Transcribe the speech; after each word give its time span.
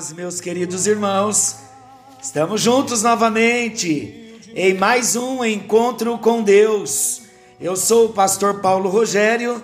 paz, 0.00 0.14
meus 0.14 0.40
queridos 0.40 0.86
irmãos. 0.86 1.56
Estamos 2.22 2.62
juntos 2.62 3.02
novamente 3.02 4.40
em 4.54 4.72
mais 4.72 5.14
um 5.14 5.44
encontro 5.44 6.16
com 6.16 6.42
Deus. 6.42 7.20
Eu 7.60 7.76
sou 7.76 8.06
o 8.06 8.12
pastor 8.14 8.62
Paulo 8.62 8.88
Rogério, 8.88 9.62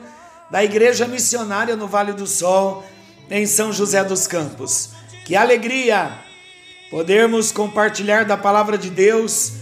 da 0.51 0.63
Igreja 0.63 1.09
Missionária 1.09 1.75
no 1.75 1.89
Vale 1.89 2.13
do 2.13 2.27
Sol, 2.27 2.85
em 3.31 3.47
São 3.47 3.73
José 3.73 4.05
dos 4.05 4.27
Campos. 4.27 4.91
Que 5.25 5.35
alegria 5.35 6.19
podermos 6.91 7.51
compartilhar 7.51 8.27
da 8.27 8.37
palavra 8.37 8.77
de 8.77 8.91
Deus 8.91 9.53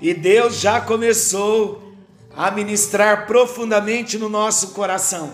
e 0.00 0.14
Deus 0.14 0.60
já 0.60 0.80
começou 0.80 1.92
a 2.36 2.52
ministrar 2.52 3.26
profundamente 3.26 4.16
no 4.16 4.28
nosso 4.28 4.68
coração. 4.68 5.32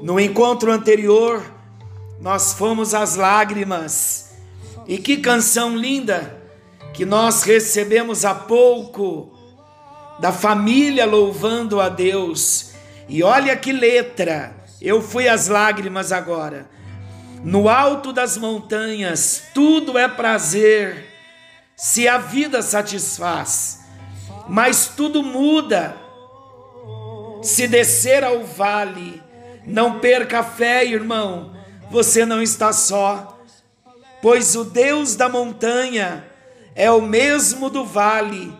No 0.00 0.18
encontro 0.18 0.72
anterior, 0.72 1.59
nós 2.20 2.52
fomos 2.52 2.94
às 2.94 3.16
lágrimas. 3.16 4.30
E 4.86 4.98
que 4.98 5.18
canção 5.18 5.76
linda 5.76 6.38
que 6.92 7.04
nós 7.04 7.42
recebemos 7.42 8.24
há 8.24 8.34
pouco 8.34 9.32
da 10.18 10.32
família 10.32 11.06
louvando 11.06 11.80
a 11.80 11.88
Deus. 11.88 12.72
E 13.08 13.22
olha 13.22 13.56
que 13.56 13.72
letra! 13.72 14.56
Eu 14.80 15.02
fui 15.02 15.28
às 15.28 15.46
lágrimas 15.46 16.10
agora. 16.12 16.68
No 17.42 17.68
alto 17.68 18.12
das 18.12 18.36
montanhas, 18.36 19.44
tudo 19.54 19.96
é 19.96 20.08
prazer, 20.08 21.06
se 21.76 22.06
a 22.06 22.18
vida 22.18 22.60
satisfaz 22.62 23.80
mas 24.50 24.88
tudo 24.88 25.22
muda. 25.22 25.96
Se 27.40 27.68
descer 27.68 28.24
ao 28.24 28.42
vale, 28.42 29.22
não 29.64 30.00
perca 30.00 30.40
a 30.40 30.42
fé, 30.42 30.84
irmão, 30.84 31.52
você 31.90 32.24
não 32.24 32.40
está 32.40 32.72
só, 32.72 33.38
pois 34.22 34.54
o 34.54 34.64
Deus 34.64 35.16
da 35.16 35.28
montanha 35.28 36.24
é 36.74 36.90
o 36.90 37.00
mesmo 37.02 37.68
do 37.68 37.84
vale. 37.84 38.56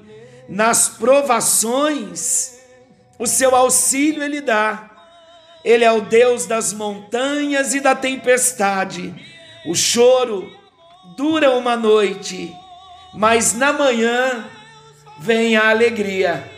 Nas 0.49 0.89
provações, 0.89 2.59
o 3.19 3.27
seu 3.27 3.55
auxílio 3.55 4.23
ele 4.23 4.41
dá. 4.41 4.91
Ele 5.65 5.85
é 5.85 5.93
o 5.93 6.01
Deus 6.01 6.47
das 6.47 6.73
montanhas 6.73 7.75
e 7.75 7.81
da 7.81 7.95
tempestade. 7.95 9.15
O 9.67 9.75
choro 9.75 10.51
dura 11.17 11.53
uma 11.53 11.77
noite, 11.77 12.53
mas 13.15 13.55
na 13.55 13.73
manhã 13.73 14.45
vem 15.21 15.57
a 15.57 15.69
alegria. 15.69 16.51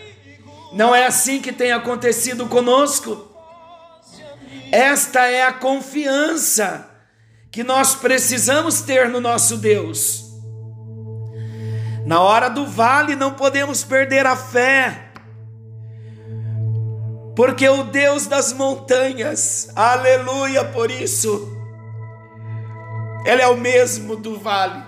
Não 0.73 0.95
é 0.95 1.05
assim 1.05 1.41
que 1.41 1.53
tem 1.53 1.73
acontecido 1.73 2.47
conosco? 2.47 3.32
Esta 4.73 5.27
é 5.27 5.43
a 5.43 5.53
confiança 5.53 6.89
que 7.51 7.63
nós 7.63 7.95
precisamos 7.95 8.81
ter 8.81 9.07
no 9.11 9.21
nosso 9.21 9.59
Deus. 9.59 10.25
Na 12.07 12.23
hora 12.23 12.49
do 12.49 12.67
vale 12.67 13.15
não 13.15 13.35
podemos 13.35 13.85
perder 13.85 14.25
a 14.25 14.35
fé, 14.35 15.11
porque 17.37 17.69
o 17.69 17.85
Deus 17.85 18.27
das 18.27 18.55
montanhas, 18.55 19.71
aleluia 19.77 20.65
por 20.65 20.91
isso, 20.91 21.55
Ele 23.27 23.43
é 23.43 23.49
o 23.49 23.59
mesmo 23.59 24.17
do 24.17 24.39
vale. 24.39 24.83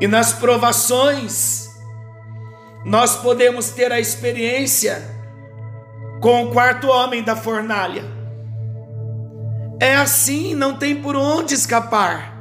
E 0.00 0.08
nas 0.08 0.32
provações, 0.32 1.70
nós 2.84 3.14
podemos 3.14 3.68
ter 3.70 3.92
a 3.92 4.00
experiência 4.00 5.13
com 6.24 6.44
o 6.44 6.50
quarto 6.52 6.88
homem 6.88 7.22
da 7.22 7.36
fornalha. 7.36 8.02
É 9.78 9.94
assim, 9.94 10.54
não 10.54 10.74
tem 10.74 11.02
por 11.02 11.14
onde 11.14 11.52
escapar. 11.52 12.32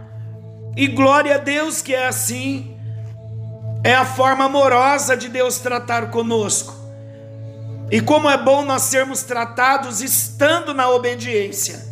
E 0.74 0.88
glória 0.88 1.36
a 1.36 1.38
Deus 1.38 1.82
que 1.82 1.94
é 1.94 2.08
assim. 2.08 2.78
É 3.84 3.94
a 3.94 4.06
forma 4.06 4.46
amorosa 4.46 5.18
de 5.18 5.28
Deus 5.28 5.58
tratar 5.58 6.12
conosco. 6.12 6.74
E 7.92 8.00
como 8.00 8.30
é 8.30 8.38
bom 8.38 8.64
nós 8.64 8.84
sermos 8.84 9.24
tratados 9.24 10.02
estando 10.02 10.74
na 10.74 10.90
obediência. 10.90 11.84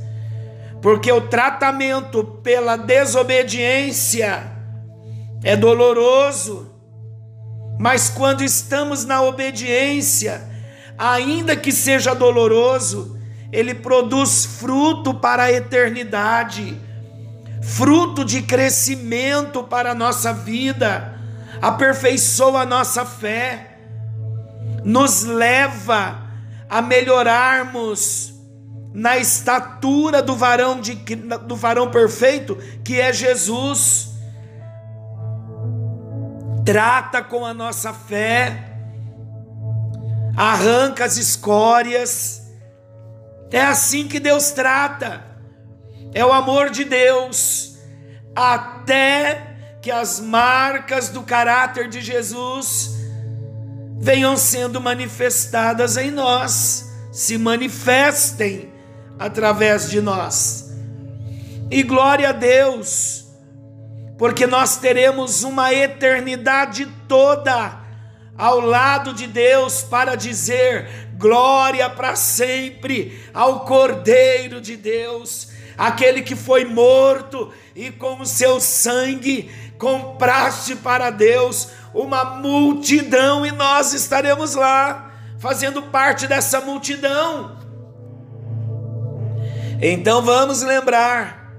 Porque 0.81 1.11
o 1.11 1.27
tratamento 1.27 2.23
pela 2.41 2.77
desobediência 2.77 4.49
é 5.43 5.57
doloroso 5.57 6.71
mas 7.81 8.09
quando 8.09 8.43
estamos 8.43 9.05
na 9.05 9.23
obediência, 9.23 10.50
ainda 11.01 11.55
que 11.55 11.71
seja 11.71 12.13
doloroso, 12.13 13.17
ele 13.51 13.73
produz 13.73 14.45
fruto 14.45 15.15
para 15.15 15.43
a 15.45 15.51
eternidade, 15.51 16.79
fruto 17.63 18.23
de 18.23 18.43
crescimento 18.43 19.63
para 19.63 19.91
a 19.91 19.95
nossa 19.95 20.31
vida, 20.31 21.19
aperfeiçoa 21.59 22.61
a 22.61 22.65
nossa 22.67 23.03
fé, 23.03 23.79
nos 24.83 25.23
leva 25.23 26.21
a 26.69 26.83
melhorarmos 26.83 28.35
na 28.93 29.17
estatura 29.17 30.21
do 30.21 30.35
varão, 30.35 30.79
de, 30.79 30.93
do 30.93 31.55
varão 31.55 31.89
perfeito, 31.89 32.55
que 32.83 33.01
é 33.01 33.11
Jesus. 33.11 34.11
Trata 36.63 37.23
com 37.23 37.43
a 37.43 37.55
nossa 37.55 37.91
fé, 37.91 38.70
arranca 40.35 41.05
as 41.05 41.17
escórias. 41.17 42.41
É 43.51 43.61
assim 43.61 44.07
que 44.07 44.19
Deus 44.19 44.51
trata, 44.51 45.23
é 46.13 46.25
o 46.25 46.31
amor 46.31 46.69
de 46.69 46.85
Deus, 46.85 47.77
até 48.35 49.55
que 49.81 49.91
as 49.91 50.19
marcas 50.19 51.09
do 51.09 51.23
caráter 51.23 51.89
de 51.89 52.01
Jesus 52.01 52.91
venham 53.99 54.37
sendo 54.37 54.79
manifestadas 54.79 55.97
em 55.97 56.11
nós, 56.11 56.89
se 57.11 57.37
manifestem 57.37 58.71
através 59.19 59.89
de 59.89 59.99
nós. 59.99 60.71
E 61.69 61.83
glória 61.83 62.29
a 62.29 62.33
Deus 62.33 63.21
porque 64.21 64.45
nós 64.45 64.77
teremos 64.77 65.41
uma 65.41 65.73
eternidade 65.73 66.85
toda 67.07 67.80
ao 68.41 68.59
lado 68.59 69.13
de 69.13 69.27
Deus 69.27 69.83
para 69.83 70.15
dizer 70.15 71.11
glória 71.15 71.87
para 71.91 72.15
sempre 72.15 73.23
ao 73.31 73.59
Cordeiro 73.65 74.59
de 74.59 74.75
Deus, 74.75 75.49
aquele 75.77 76.23
que 76.23 76.35
foi 76.35 76.65
morto 76.65 77.53
e 77.75 77.91
com 77.91 78.19
o 78.19 78.25
seu 78.25 78.59
sangue 78.59 79.51
compraste 79.77 80.75
para 80.75 81.11
Deus 81.11 81.67
uma 81.93 82.23
multidão 82.25 83.45
e 83.45 83.51
nós 83.51 83.93
estaremos 83.93 84.55
lá 84.55 85.11
fazendo 85.37 85.83
parte 85.83 86.25
dessa 86.25 86.59
multidão. 86.61 87.59
Então 89.79 90.23
vamos 90.23 90.63
lembrar 90.63 91.53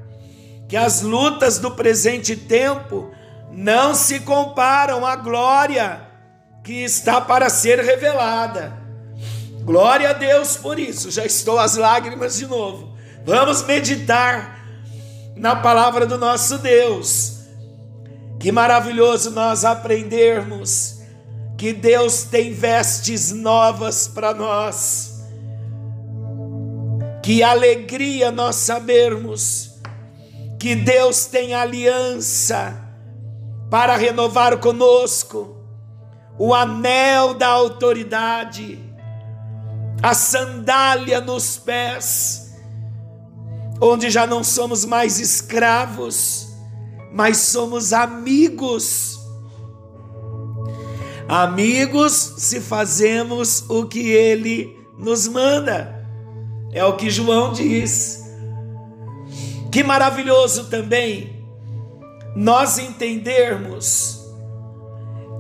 que 0.68 0.76
as 0.76 1.00
lutas 1.00 1.60
do 1.60 1.70
presente 1.70 2.34
tempo 2.34 3.08
não 3.52 3.94
se 3.94 4.18
comparam 4.18 5.06
à 5.06 5.14
glória 5.14 6.01
que 6.62 6.84
está 6.84 7.20
para 7.20 7.50
ser 7.50 7.80
revelada. 7.80 8.80
Glória 9.64 10.10
a 10.10 10.12
Deus 10.12 10.56
por 10.56 10.78
isso, 10.78 11.10
já 11.10 11.24
estou 11.24 11.58
às 11.58 11.76
lágrimas 11.76 12.36
de 12.36 12.46
novo. 12.46 12.96
Vamos 13.24 13.62
meditar 13.62 14.60
na 15.36 15.56
palavra 15.56 16.06
do 16.06 16.18
nosso 16.18 16.58
Deus. 16.58 17.42
Que 18.40 18.50
maravilhoso 18.50 19.30
nós 19.30 19.64
aprendermos 19.64 21.00
que 21.56 21.72
Deus 21.72 22.24
tem 22.24 22.52
vestes 22.52 23.30
novas 23.30 24.08
para 24.08 24.34
nós. 24.34 25.22
Que 27.22 27.40
alegria 27.40 28.32
nós 28.32 28.56
sabermos 28.56 29.74
que 30.58 30.74
Deus 30.74 31.26
tem 31.26 31.54
aliança 31.54 32.80
para 33.70 33.96
renovar 33.96 34.58
conosco 34.58 35.61
o 36.44 36.52
anel 36.52 37.34
da 37.34 37.46
autoridade, 37.46 38.76
a 40.02 40.12
sandália 40.12 41.20
nos 41.20 41.56
pés, 41.56 42.52
onde 43.80 44.10
já 44.10 44.26
não 44.26 44.42
somos 44.42 44.84
mais 44.84 45.20
escravos, 45.20 46.48
mas 47.12 47.36
somos 47.36 47.92
amigos. 47.92 49.20
Amigos 51.28 52.34
se 52.38 52.60
fazemos 52.60 53.64
o 53.70 53.86
que 53.86 54.10
ele 54.10 54.76
nos 54.98 55.28
manda. 55.28 56.04
É 56.72 56.84
o 56.84 56.96
que 56.96 57.08
João 57.08 57.52
diz. 57.52 58.20
Que 59.70 59.84
maravilhoso 59.84 60.64
também 60.64 61.46
nós 62.34 62.78
entendermos 62.78 64.21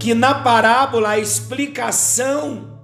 que 0.02 0.14
na 0.14 0.34
parábola 0.34 1.10
a 1.10 1.18
explicação 1.20 2.76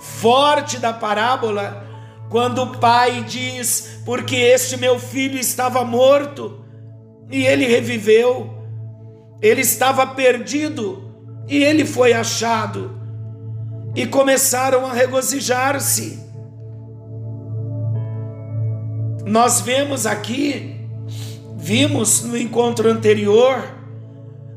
forte 0.00 0.80
da 0.80 0.92
parábola, 0.92 1.86
quando 2.28 2.60
o 2.60 2.78
pai 2.78 3.22
diz: 3.22 4.00
Porque 4.04 4.34
este 4.34 4.76
meu 4.76 4.98
filho 4.98 5.38
estava 5.38 5.84
morto 5.84 6.58
e 7.30 7.46
ele 7.46 7.66
reviveu, 7.66 8.52
ele 9.40 9.60
estava 9.60 10.08
perdido 10.08 11.08
e 11.46 11.62
ele 11.62 11.84
foi 11.84 12.12
achado, 12.12 13.00
e 13.94 14.04
começaram 14.04 14.84
a 14.84 14.92
regozijar-se. 14.92 16.18
Nós 19.24 19.60
vemos 19.60 20.04
aqui, 20.04 20.80
vimos 21.56 22.24
no 22.24 22.36
encontro 22.36 22.90
anterior, 22.90 23.83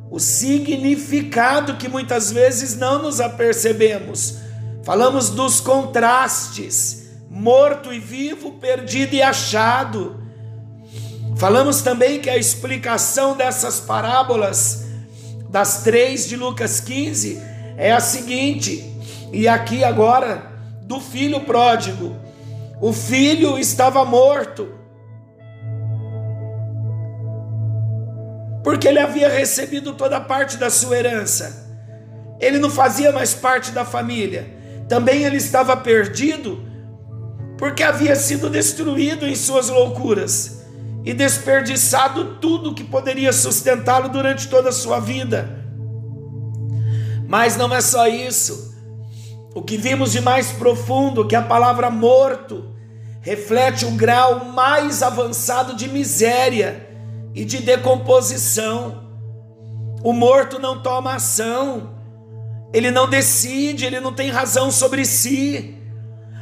o 0.09 0.19
significado 0.19 1.75
que 1.75 1.87
muitas 1.87 2.31
vezes 2.31 2.75
não 2.75 3.01
nos 3.01 3.19
apercebemos. 3.19 4.37
Falamos 4.83 5.29
dos 5.29 5.59
contrastes, 5.59 7.09
morto 7.29 7.91
e 7.91 7.99
vivo, 7.99 8.53
perdido 8.53 9.15
e 9.15 9.21
achado. 9.21 10.23
Falamos 11.35 11.81
também 11.81 12.19
que 12.19 12.29
a 12.29 12.37
explicação 12.37 13.35
dessas 13.35 13.79
parábolas, 13.79 14.85
das 15.49 15.83
três 15.83 16.27
de 16.27 16.35
Lucas 16.35 16.79
15, 16.79 17.41
é 17.77 17.91
a 17.91 17.99
seguinte, 17.99 18.83
e 19.31 19.47
aqui 19.47 19.83
agora, 19.83 20.51
do 20.81 20.99
filho 20.99 21.41
pródigo. 21.41 22.15
O 22.81 22.93
filho 22.93 23.57
estava 23.59 24.05
morto, 24.05 24.69
porque 28.67 28.85
ele 28.85 28.99
havia 28.99 29.29
recebido 29.29 29.93
toda 29.93 30.19
parte 30.19 30.57
da 30.57 30.69
sua 30.69 30.97
herança. 30.97 31.73
Ele 32.37 32.59
não 32.59 32.69
fazia 32.69 33.13
mais 33.13 33.33
parte 33.33 33.71
da 33.71 33.85
família. 33.85 34.45
Também 34.89 35.23
ele 35.23 35.37
estava 35.37 35.77
perdido, 35.77 36.61
porque 37.57 37.81
havia 37.81 38.13
sido 38.13 38.49
destruído 38.49 39.25
em 39.25 39.37
suas 39.37 39.69
loucuras 39.69 40.65
e 41.05 41.13
desperdiçado 41.13 42.39
tudo 42.41 42.73
que 42.73 42.83
poderia 42.83 43.31
sustentá-lo 43.31 44.09
durante 44.09 44.49
toda 44.49 44.67
a 44.67 44.73
sua 44.73 44.99
vida. 44.99 45.63
Mas 47.25 47.55
não 47.55 47.73
é 47.73 47.79
só 47.79 48.05
isso. 48.05 48.75
O 49.55 49.61
que 49.61 49.77
vimos 49.77 50.11
de 50.11 50.19
mais 50.19 50.51
profundo, 50.51 51.25
que 51.25 51.37
a 51.37 51.41
palavra 51.41 51.89
morto 51.89 52.75
reflete 53.21 53.85
um 53.85 53.95
grau 53.95 54.43
mais 54.43 55.01
avançado 55.01 55.73
de 55.73 55.87
miséria 55.87 56.86
e 57.37 57.45
de 57.45 57.59
decomposição. 57.59 59.03
O 60.03 60.11
morto 60.11 60.57
não 60.57 60.81
toma 60.81 61.13
ação, 61.13 61.95
ele 62.73 62.89
não 62.89 63.07
decide, 63.07 63.85
ele 63.85 63.99
não 63.99 64.11
tem 64.11 64.31
razão 64.31 64.71
sobre 64.71 65.05
si. 65.05 65.77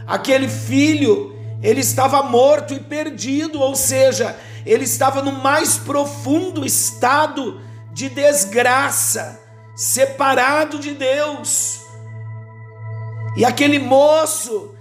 Aquele 0.07 0.47
filho, 0.47 1.35
ele 1.61 1.81
estava 1.81 2.23
morto 2.23 2.73
e 2.73 2.79
perdido, 2.79 3.59
ou 3.59 3.75
seja, 3.75 4.37
ele 4.65 4.85
estava 4.85 5.21
no 5.21 5.33
mais 5.33 5.75
profundo 5.75 6.65
estado 6.65 7.59
de 7.91 8.07
desgraça, 8.07 9.37
separado 9.75 10.79
de 10.79 10.93
Deus. 10.93 11.81
E 13.35 13.43
aquele 13.43 13.79
moço 13.79 14.73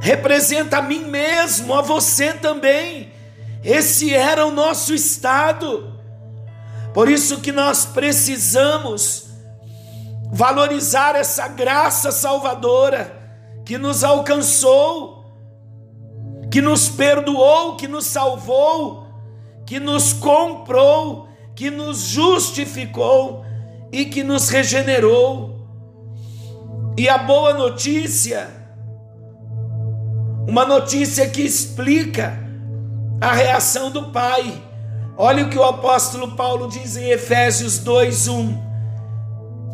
representa 0.00 0.78
a 0.78 0.82
mim 0.82 1.04
mesmo, 1.04 1.72
a 1.72 1.80
você 1.80 2.32
também. 2.32 3.09
Esse 3.62 4.14
era 4.14 4.46
o 4.46 4.50
nosso 4.50 4.94
estado. 4.94 5.98
Por 6.94 7.08
isso 7.08 7.40
que 7.40 7.52
nós 7.52 7.84
precisamos 7.84 9.28
valorizar 10.32 11.16
essa 11.16 11.48
graça 11.48 12.10
salvadora 12.10 13.18
que 13.64 13.76
nos 13.76 14.02
alcançou, 14.02 15.24
que 16.50 16.60
nos 16.60 16.88
perdoou, 16.88 17.76
que 17.76 17.86
nos 17.86 18.06
salvou, 18.06 19.06
que 19.66 19.78
nos 19.78 20.12
comprou, 20.12 21.28
que 21.54 21.70
nos 21.70 22.00
justificou 22.00 23.44
e 23.92 24.06
que 24.06 24.24
nos 24.24 24.48
regenerou. 24.48 25.60
E 26.96 27.08
a 27.08 27.18
boa 27.18 27.54
notícia, 27.54 28.48
uma 30.48 30.64
notícia 30.64 31.28
que 31.28 31.42
explica 31.42 32.49
a 33.20 33.32
reação 33.32 33.90
do 33.90 34.04
Pai. 34.10 34.62
Olha 35.16 35.44
o 35.44 35.50
que 35.50 35.58
o 35.58 35.64
apóstolo 35.64 36.34
Paulo 36.34 36.68
diz 36.68 36.96
em 36.96 37.10
Efésios 37.10 37.78
2:1. 37.78 38.58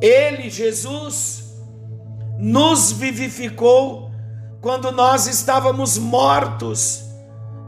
Ele, 0.01 0.51
Jesus, 0.51 1.45
nos 2.39 2.91
vivificou 2.93 4.11
quando 4.61 4.91
nós 4.91 5.27
estávamos 5.27 5.97
mortos 5.97 7.05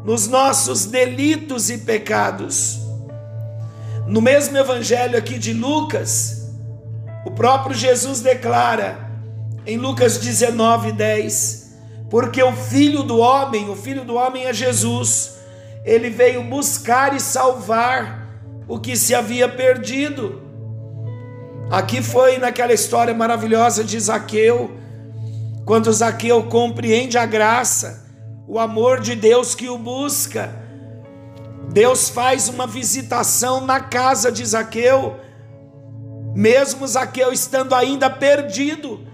nos 0.04 0.26
nossos 0.26 0.86
delitos 0.86 1.70
e 1.70 1.78
pecados. 1.78 2.80
No 4.06 4.20
mesmo 4.20 4.56
evangelho 4.56 5.18
aqui 5.18 5.38
de 5.38 5.52
Lucas, 5.52 6.50
o 7.24 7.30
próprio 7.30 7.74
Jesus 7.74 8.20
declara 8.20 9.08
em 9.66 9.76
Lucas 9.76 10.18
19, 10.18 10.92
10, 10.92 11.76
porque 12.08 12.42
o 12.42 12.52
filho 12.54 13.02
do 13.02 13.18
homem, 13.18 13.68
o 13.68 13.76
filho 13.76 14.04
do 14.04 14.14
homem 14.14 14.46
é 14.46 14.52
Jesus, 14.52 15.37
ele 15.84 16.10
veio 16.10 16.42
buscar 16.42 17.14
e 17.14 17.20
salvar 17.20 18.26
o 18.66 18.78
que 18.78 18.96
se 18.96 19.14
havia 19.14 19.48
perdido. 19.48 20.42
Aqui 21.70 22.02
foi 22.02 22.38
naquela 22.38 22.72
história 22.72 23.12
maravilhosa 23.12 23.84
de 23.84 23.98
Zaqueu, 23.98 24.70
quando 25.64 25.92
Zaqueu 25.92 26.44
compreende 26.44 27.18
a 27.18 27.26
graça, 27.26 28.06
o 28.46 28.58
amor 28.58 29.00
de 29.00 29.14
Deus 29.14 29.54
que 29.54 29.68
o 29.68 29.76
busca. 29.76 30.50
Deus 31.70 32.08
faz 32.08 32.48
uma 32.48 32.66
visitação 32.66 33.66
na 33.66 33.80
casa 33.80 34.32
de 34.32 34.44
Zaqueu, 34.44 35.16
mesmo 36.34 36.86
Zaqueu 36.86 37.32
estando 37.32 37.74
ainda 37.74 38.08
perdido, 38.08 39.06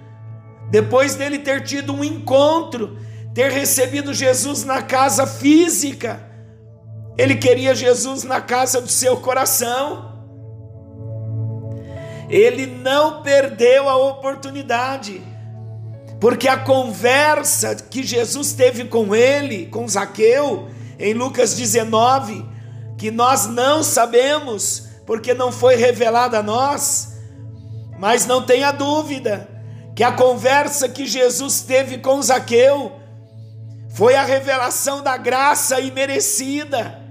depois 0.71 1.16
dele 1.16 1.38
ter 1.38 1.62
tido 1.64 1.92
um 1.92 2.04
encontro, 2.04 2.99
ter 3.35 3.50
recebido 3.50 4.14
Jesus 4.14 4.62
na 4.64 4.83
casa 4.83 5.26
física, 5.26 6.21
ele 7.16 7.37
queria 7.37 7.75
Jesus 7.75 8.25
na 8.25 8.40
casa 8.40 8.80
do 8.80 8.88
seu 8.88 9.16
coração. 9.18 10.12
Ele 12.28 12.66
não 12.66 13.23
perdeu 13.23 13.88
a 13.88 13.97
oportunidade, 13.97 15.23
porque 16.21 16.49
a 16.49 16.56
conversa 16.56 17.76
que 17.76 18.02
Jesus 18.02 18.52
teve 18.52 18.87
com 18.87 19.14
ele, 19.14 19.66
com 19.66 19.87
Zaqueu, 19.87 20.68
em 20.99 21.14
Lucas 21.14 21.54
19, 21.54 22.44
que 22.99 23.11
nós 23.11 23.47
não 23.47 23.83
sabemos, 23.83 24.88
porque 25.06 25.35
não 25.35 25.52
foi 25.52 25.76
revelada 25.76 26.38
a 26.38 26.42
nós, 26.42 27.18
mas 27.99 28.26
não 28.26 28.42
tenha 28.42 28.73
dúvida 28.73 29.49
que 29.94 30.02
a 30.02 30.11
conversa 30.11 30.88
que 30.88 31.06
Jesus 31.06 31.61
teve 31.61 31.99
com 31.99 32.21
Zaqueu 32.21 32.92
foi 33.90 34.16
a 34.16 34.25
revelação 34.25 35.02
da 35.02 35.16
graça 35.16 35.78
imerecida 35.78 37.03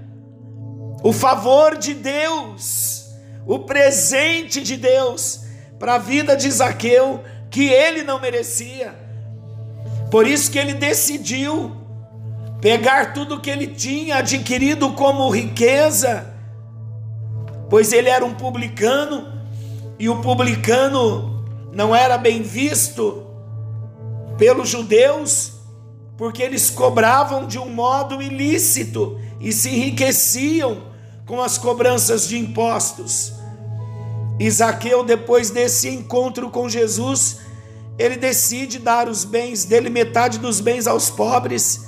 o 1.04 1.12
favor 1.12 1.76
de 1.76 1.92
Deus, 1.92 3.10
o 3.46 3.58
presente 3.58 4.62
de 4.62 4.74
Deus 4.78 5.42
para 5.78 5.96
a 5.96 5.98
vida 5.98 6.34
de 6.34 6.50
Zaqueu 6.50 7.22
que 7.50 7.68
ele 7.68 8.02
não 8.02 8.18
merecia. 8.18 8.94
Por 10.10 10.26
isso 10.26 10.50
que 10.50 10.58
ele 10.58 10.72
decidiu 10.72 11.76
pegar 12.58 13.12
tudo 13.12 13.38
que 13.38 13.50
ele 13.50 13.66
tinha 13.66 14.16
adquirido 14.16 14.92
como 14.92 15.28
riqueza, 15.28 16.34
pois 17.68 17.92
ele 17.92 18.08
era 18.08 18.24
um 18.24 18.32
publicano 18.32 19.30
e 19.98 20.08
o 20.08 20.22
publicano 20.22 21.44
não 21.70 21.94
era 21.94 22.16
bem 22.16 22.40
visto 22.40 23.26
pelos 24.38 24.70
judeus, 24.70 25.52
porque 26.16 26.42
eles 26.42 26.70
cobravam 26.70 27.46
de 27.46 27.58
um 27.58 27.68
modo 27.68 28.22
ilícito 28.22 29.20
e 29.38 29.52
se 29.52 29.68
enriqueciam 29.68 30.93
com 31.26 31.40
as 31.40 31.58
cobranças 31.58 32.28
de 32.28 32.38
impostos. 32.38 33.32
Isaqueu, 34.38 35.04
depois 35.04 35.50
desse 35.50 35.88
encontro 35.88 36.50
com 36.50 36.68
Jesus, 36.68 37.38
ele 37.98 38.16
decide 38.16 38.78
dar 38.78 39.08
os 39.08 39.24
bens 39.24 39.64
dele, 39.64 39.88
metade 39.88 40.38
dos 40.38 40.60
bens 40.60 40.86
aos 40.86 41.08
pobres. 41.08 41.84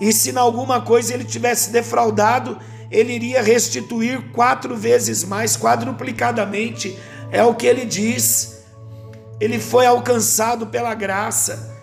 E 0.00 0.12
se 0.12 0.30
em 0.30 0.36
alguma 0.36 0.80
coisa 0.82 1.14
ele 1.14 1.24
tivesse 1.24 1.70
defraudado, 1.70 2.58
ele 2.90 3.14
iria 3.14 3.42
restituir 3.42 4.30
quatro 4.32 4.76
vezes 4.76 5.24
mais, 5.24 5.56
quadruplicadamente. 5.56 6.98
É 7.30 7.42
o 7.42 7.54
que 7.54 7.66
ele 7.66 7.84
diz. 7.84 8.62
Ele 9.40 9.58
foi 9.58 9.86
alcançado 9.86 10.66
pela 10.66 10.94
graça, 10.94 11.74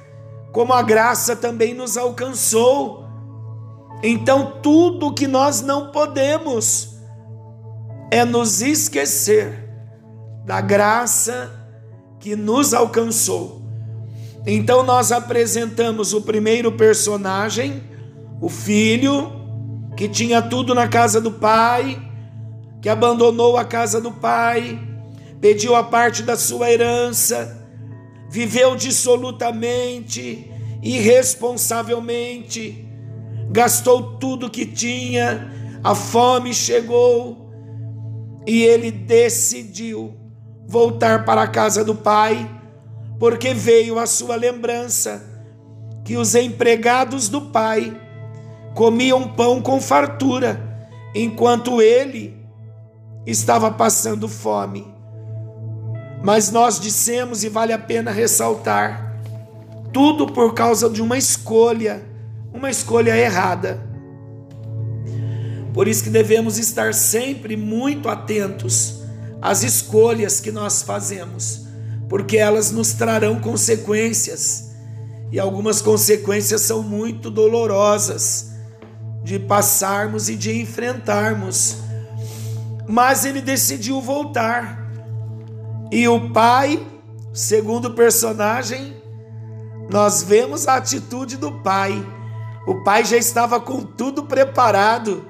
como 0.51 0.71
a 0.71 0.81
graça 0.81 1.35
também 1.35 1.73
nos 1.73 1.97
alcançou. 1.97 3.00
Então, 4.03 4.53
tudo 4.62 5.13
que 5.13 5.27
nós 5.27 5.62
não 5.62 5.91
podemos 5.91 6.96
é 8.10 8.25
nos 8.25 8.62
esquecer 8.62 9.70
da 10.46 10.60
graça 10.60 11.51
que 12.20 12.36
nos 12.36 12.74
alcançou. 12.74 13.62
Então, 14.46 14.84
nós 14.84 15.12
apresentamos 15.12 16.13
o 16.13 16.22
primeiro 16.22 16.72
personagem, 16.72 17.84
o 18.41 18.50
filho, 18.50 19.31
que 19.96 20.10
tinha 20.10 20.41
tudo 20.41 20.74
na 20.74 20.88
casa 20.88 21.22
do 21.22 21.31
pai, 21.31 22.01
que 22.81 22.89
abandonou 22.89 23.55
a 23.55 23.63
casa 23.63 24.01
do 24.01 24.12
pai, 24.12 24.79
pediu 25.39 25.75
a 25.75 25.84
parte 25.84 26.24
da 26.24 26.36
sua 26.36 26.72
herança, 26.72 27.70
viveu 28.29 28.75
dissolutamente, 28.75 30.50
irresponsavelmente, 30.81 32.90
gastou 33.51 34.17
tudo 34.17 34.50
que 34.50 34.65
tinha, 34.65 35.51
a 35.84 35.93
fome 35.93 36.53
chegou 36.53 37.51
e 38.48 38.63
ele 38.63 38.89
decidiu 38.89 40.15
voltar 40.67 41.25
para 41.25 41.43
a 41.43 41.48
casa 41.48 41.84
do 41.84 41.93
pai, 41.93 42.50
porque 43.20 43.53
veio 43.53 44.00
a 44.00 44.08
sua 44.08 44.36
lembrança 44.36 45.29
que 46.05 46.15
os 46.15 46.34
empregados 46.34 47.27
do 47.27 47.41
pai 47.41 47.96
comiam 48.74 49.27
pão 49.27 49.62
com 49.62 49.81
fartura, 49.81 50.88
enquanto 51.13 51.81
ele 51.81 52.41
estava 53.25 53.70
passando 53.70 54.29
fome. 54.29 54.88
Mas 56.24 56.51
nós 56.51 56.79
dissemos, 56.79 57.43
e 57.43 57.50
vale 57.50 57.74
a 57.74 57.79
pena 57.79 58.12
ressaltar, 58.12 59.20
tudo 59.91 60.25
por 60.27 60.53
causa 60.53 60.89
de 60.89 61.01
uma 61.01 61.17
escolha 61.17 62.11
uma 62.53 62.70
escolha 62.70 63.15
errada. 63.17 63.91
Por 65.74 65.88
isso 65.88 66.03
que 66.03 66.10
devemos 66.10 66.58
estar 66.58 66.93
sempre 66.93 67.55
muito 67.55 68.10
atentos 68.10 69.01
às 69.41 69.63
escolhas 69.63 70.39
que 70.39 70.51
nós 70.51 70.81
fazemos, 70.81 71.65
porque 72.10 72.38
elas 72.38 72.72
nos 72.72 72.93
trarão 72.93 73.39
consequências. 73.39 74.70
E 75.31 75.39
algumas 75.39 75.81
consequências 75.81 76.62
são 76.62 76.84
muito 76.84 77.31
dolorosas 77.31 78.51
de 79.24 79.39
passarmos 79.39 80.27
e 80.27 80.36
de 80.36 80.60
enfrentarmos. 80.62 81.77
Mas 82.88 83.24
ele 83.24 83.41
decidiu 83.41 84.01
voltar. 84.01 84.91
E 85.89 86.05
o 86.08 86.31
pai, 86.31 86.86
segundo 87.34 87.91
personagem, 87.91 89.01
nós 89.89 90.22
vemos 90.22 90.67
a 90.67 90.75
atitude 90.75 91.38
do 91.38 91.51
pai 91.62 92.05
o 92.65 92.84
pai 92.84 93.03
já 93.03 93.18
estava 93.18 93.60
com 93.60 93.82
tudo 93.82 94.24
preparado, 94.24 95.25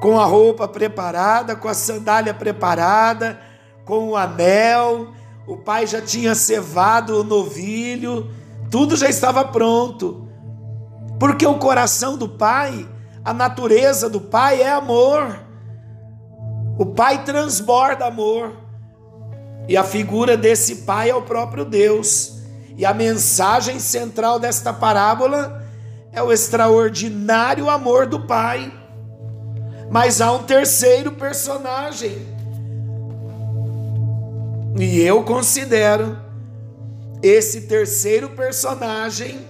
com 0.00 0.18
a 0.18 0.24
roupa 0.24 0.68
preparada, 0.68 1.56
com 1.56 1.68
a 1.68 1.74
sandália 1.74 2.32
preparada, 2.32 3.40
com 3.84 4.10
o 4.10 4.16
anel. 4.16 5.08
O 5.46 5.56
pai 5.56 5.86
já 5.86 6.00
tinha 6.00 6.34
cevado 6.34 7.20
o 7.20 7.24
novilho, 7.24 8.30
tudo 8.70 8.96
já 8.96 9.08
estava 9.08 9.44
pronto. 9.44 10.28
Porque 11.18 11.46
o 11.46 11.58
coração 11.58 12.16
do 12.16 12.28
pai, 12.28 12.88
a 13.24 13.34
natureza 13.34 14.08
do 14.08 14.20
pai 14.20 14.62
é 14.62 14.70
amor. 14.70 15.40
O 16.78 16.86
pai 16.86 17.24
transborda 17.24 18.06
amor. 18.06 18.52
E 19.68 19.76
a 19.76 19.84
figura 19.84 20.36
desse 20.36 20.76
pai 20.76 21.10
é 21.10 21.14
o 21.14 21.22
próprio 21.22 21.64
Deus. 21.64 22.38
E 22.76 22.86
a 22.86 22.94
mensagem 22.94 23.78
central 23.78 24.38
desta 24.38 24.72
parábola 24.72 25.60
é 26.12 26.22
o 26.22 26.32
extraordinário 26.32 27.70
amor 27.70 28.06
do 28.06 28.20
Pai. 28.20 28.72
Mas 29.90 30.20
há 30.20 30.30
um 30.32 30.44
terceiro 30.44 31.12
personagem. 31.12 32.26
E 34.78 35.00
eu 35.00 35.24
considero 35.24 36.16
esse 37.22 37.62
terceiro 37.62 38.30
personagem 38.30 39.40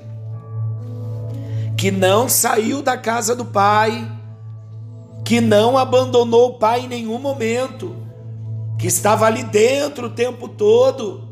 que 1.77 1.91
não 1.91 2.29
saiu 2.29 2.83
da 2.83 2.97
casa 2.97 3.35
do 3.35 3.45
pai, 3.45 4.11
que 5.25 5.41
não 5.41 5.79
abandonou 5.79 6.51
o 6.51 6.59
pai 6.59 6.81
em 6.81 6.89
nenhum 6.89 7.19
momento, 7.19 7.97
que 8.79 8.87
estava 8.87 9.27
ali 9.27 9.43
dentro 9.45 10.09
o 10.09 10.11
tempo 10.11 10.49
todo. 10.49 11.29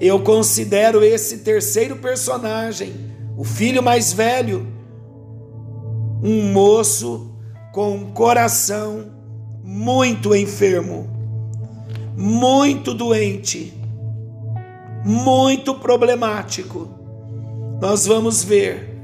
Eu 0.00 0.20
considero 0.20 1.04
esse 1.04 1.38
terceiro 1.38 1.96
personagem 1.96 3.13
o 3.36 3.44
filho 3.44 3.82
mais 3.82 4.12
velho, 4.12 4.66
um 6.22 6.52
moço 6.52 7.32
com 7.72 7.96
um 7.96 8.12
coração 8.12 9.06
muito 9.62 10.34
enfermo, 10.34 11.08
muito 12.16 12.94
doente, 12.94 13.74
muito 15.04 15.74
problemático. 15.74 16.88
Nós 17.80 18.06
vamos 18.06 18.44
ver 18.44 18.94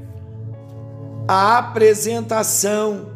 a 1.27 1.57
apresentação, 1.57 3.07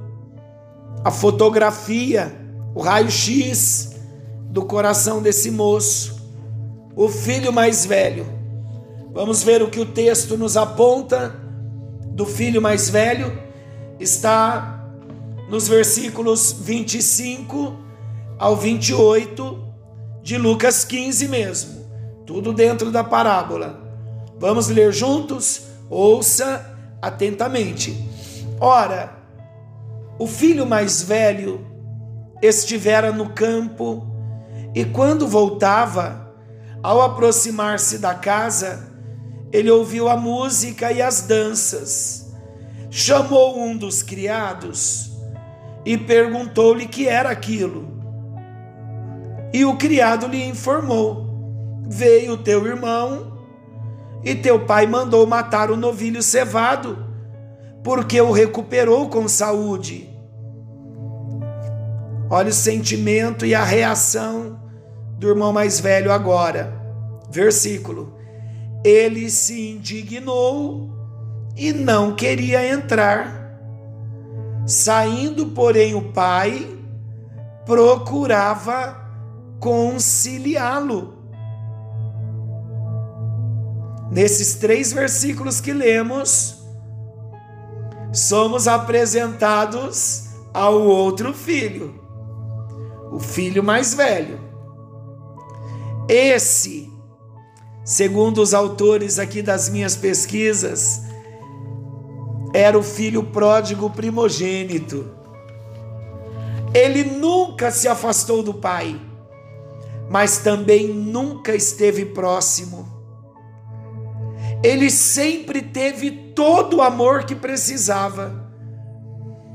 a 1.03 1.11
fotografia, 1.11 2.35
o 2.73 2.81
raio-x 2.81 3.95
do 4.49 4.65
coração 4.65 5.21
desse 5.21 5.49
moço, 5.49 6.21
o 6.95 7.07
filho 7.07 7.53
mais 7.53 7.85
velho 7.85 8.25
Vamos 9.15 9.43
ver 9.43 9.63
o 9.63 9.69
que 9.69 9.79
o 9.79 9.85
texto 9.85 10.37
nos 10.37 10.57
aponta 10.57 11.33
do 12.07 12.25
filho 12.25 12.61
mais 12.61 12.89
velho. 12.89 13.31
Está 13.97 14.89
nos 15.49 15.69
versículos 15.69 16.51
25 16.51 17.77
ao 18.37 18.57
28 18.57 19.57
de 20.21 20.37
Lucas 20.37 20.83
15 20.83 21.29
mesmo. 21.29 21.85
Tudo 22.25 22.51
dentro 22.51 22.91
da 22.91 23.05
parábola. 23.05 23.79
Vamos 24.37 24.67
ler 24.67 24.91
juntos? 24.91 25.61
Ouça 25.89 26.77
atentamente. 27.01 27.97
Ora, 28.59 29.15
o 30.19 30.27
filho 30.27 30.65
mais 30.65 31.01
velho 31.01 31.65
estivera 32.41 33.13
no 33.13 33.29
campo 33.29 34.05
e 34.75 34.83
quando 34.83 35.25
voltava, 35.25 36.35
ao 36.83 37.01
aproximar-se 37.01 37.97
da 37.97 38.13
casa, 38.13 38.93
ele 39.55 39.71
ouviu 39.71 40.09
a 40.09 40.17
música 40.17 40.91
e 40.91 41.01
as 41.01 41.21
danças. 41.21 42.29
Chamou 42.91 43.57
um 43.57 43.75
dos 43.75 44.03
criados 44.03 45.11
e 45.85 45.97
perguntou-lhe 45.97 46.85
que 46.85 47.07
era 47.07 47.29
aquilo. 47.29 47.87
E 49.53 49.63
o 49.63 49.77
criado 49.77 50.27
lhe 50.27 50.43
informou: 50.43 51.83
Veio 51.87 52.37
teu 52.37 52.67
irmão 52.67 53.39
e 54.23 54.35
teu 54.35 54.65
pai 54.65 54.85
mandou 54.85 55.25
matar 55.25 55.71
o 55.71 55.77
novilho 55.77 56.21
cevado, 56.21 57.05
porque 57.81 58.19
o 58.19 58.31
recuperou 58.31 59.07
com 59.07 59.25
saúde. 59.27 60.09
Olha 62.29 62.49
o 62.49 62.53
sentimento 62.53 63.45
e 63.45 63.55
a 63.55 63.63
reação 63.63 64.59
do 65.17 65.29
irmão 65.29 65.53
mais 65.53 65.79
velho 65.79 66.11
agora. 66.11 66.73
Versículo 67.29 68.14
ele 68.85 69.31
se 69.31 69.71
indignou 69.71 70.91
e 71.57 71.73
não 71.73 72.15
queria 72.15 72.71
entrar. 72.71 73.57
Saindo, 74.67 75.47
porém, 75.47 75.95
o 75.95 76.13
pai 76.13 76.77
procurava 77.65 78.95
conciliá-lo. 79.59 81.15
Nesses 84.11 84.53
três 84.53 84.93
versículos 84.93 85.59
que 85.59 85.73
lemos, 85.73 86.63
somos 88.13 88.67
apresentados 88.67 90.29
ao 90.53 90.79
outro 90.83 91.33
filho, 91.33 91.99
o 93.11 93.19
filho 93.19 93.63
mais 93.63 93.95
velho. 93.95 94.39
Esse 96.07 96.94
segundo 97.85 98.41
os 98.41 98.55
autores 98.55 99.19
aqui 99.19 99.43
das 99.43 99.69
minhas 99.69 99.95
pesquisas, 99.95 101.03
era 102.51 102.77
o 102.77 102.81
filho 102.81 103.23
pródigo 103.25 103.91
primogênito. 103.91 105.11
Ele 106.73 107.03
nunca 107.03 107.69
se 107.69 107.87
afastou 107.87 108.41
do 108.41 108.55
pai, 108.55 108.99
mas 110.09 110.39
também 110.39 110.87
nunca 110.87 111.55
esteve 111.55 112.05
próximo. 112.05 112.87
Ele 114.63 114.89
sempre 114.89 115.61
teve 115.61 116.09
todo 116.09 116.77
o 116.77 116.81
amor 116.81 117.25
que 117.25 117.35
precisava, 117.35 118.51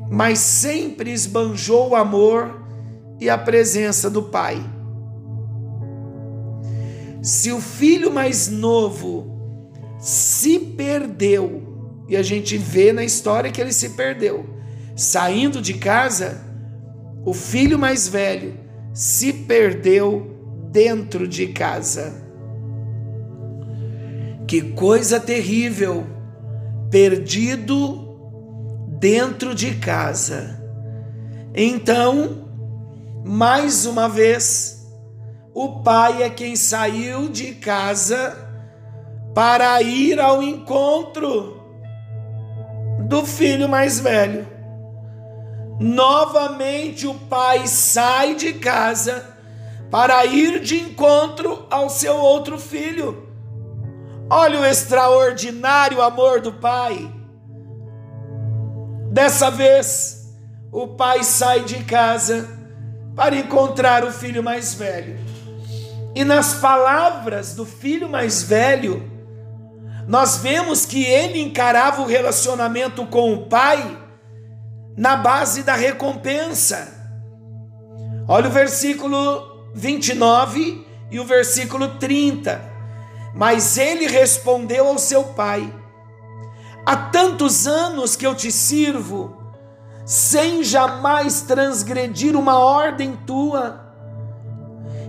mas 0.08 0.38
sempre 0.38 1.10
esbanjou 1.10 1.90
o 1.90 1.96
amor 1.96 2.62
e 3.18 3.28
a 3.28 3.36
presença 3.36 4.08
do 4.08 4.22
pai. 4.22 4.64
Se 7.22 7.52
o 7.52 7.60
filho 7.60 8.12
mais 8.12 8.48
novo 8.48 9.38
se 9.98 10.58
perdeu, 10.58 11.62
e 12.08 12.16
a 12.16 12.22
gente 12.22 12.56
vê 12.56 12.92
na 12.92 13.04
história 13.04 13.50
que 13.50 13.60
ele 13.60 13.72
se 13.72 13.90
perdeu, 13.90 14.46
saindo 14.96 15.60
de 15.60 15.74
casa, 15.74 16.40
o 17.24 17.34
filho 17.34 17.78
mais 17.78 18.08
velho 18.08 18.54
se 18.94 19.32
perdeu 19.32 20.36
dentro 20.70 21.28
de 21.28 21.48
casa. 21.48 22.12
Que 24.46 24.62
coisa 24.72 25.20
terrível! 25.20 26.06
Perdido 26.90 28.08
dentro 28.98 29.54
de 29.54 29.76
casa. 29.76 30.60
Então, 31.54 32.48
mais 33.24 33.86
uma 33.86 34.08
vez, 34.08 34.69
o 35.62 35.82
pai 35.82 36.22
é 36.22 36.30
quem 36.30 36.56
saiu 36.56 37.28
de 37.28 37.52
casa 37.52 38.34
para 39.34 39.82
ir 39.82 40.18
ao 40.18 40.42
encontro 40.42 41.60
do 43.06 43.26
filho 43.26 43.68
mais 43.68 44.00
velho. 44.00 44.48
Novamente 45.78 47.06
o 47.06 47.12
pai 47.12 47.66
sai 47.66 48.36
de 48.36 48.54
casa 48.54 49.36
para 49.90 50.24
ir 50.24 50.60
de 50.60 50.80
encontro 50.80 51.66
ao 51.70 51.90
seu 51.90 52.16
outro 52.16 52.56
filho. 52.58 53.28
Olha 54.30 54.60
o 54.60 54.64
extraordinário 54.64 56.00
amor 56.00 56.40
do 56.40 56.54
pai. 56.54 57.12
Dessa 59.12 59.50
vez, 59.50 60.26
o 60.72 60.88
pai 60.88 61.22
sai 61.22 61.64
de 61.64 61.84
casa 61.84 62.48
para 63.14 63.36
encontrar 63.36 64.04
o 64.04 64.10
filho 64.10 64.42
mais 64.42 64.72
velho. 64.72 65.29
E 66.14 66.24
nas 66.24 66.54
palavras 66.54 67.54
do 67.54 67.64
filho 67.64 68.08
mais 68.08 68.42
velho, 68.42 69.08
nós 70.08 70.38
vemos 70.38 70.84
que 70.84 71.04
ele 71.04 71.40
encarava 71.40 72.02
o 72.02 72.06
relacionamento 72.06 73.06
com 73.06 73.32
o 73.32 73.46
pai 73.46 73.96
na 74.96 75.16
base 75.16 75.62
da 75.62 75.74
recompensa. 75.74 76.98
Olha 78.26 78.48
o 78.48 78.52
versículo 78.52 79.70
29 79.74 80.86
e 81.10 81.20
o 81.20 81.24
versículo 81.24 81.96
30. 81.98 82.60
Mas 83.34 83.78
ele 83.78 84.06
respondeu 84.08 84.88
ao 84.88 84.98
seu 84.98 85.24
pai: 85.24 85.72
Há 86.84 86.96
tantos 86.96 87.66
anos 87.66 88.16
que 88.16 88.26
eu 88.26 88.34
te 88.34 88.50
sirvo, 88.50 89.36
sem 90.04 90.64
jamais 90.64 91.42
transgredir 91.42 92.36
uma 92.36 92.58
ordem 92.58 93.16
tua, 93.26 93.89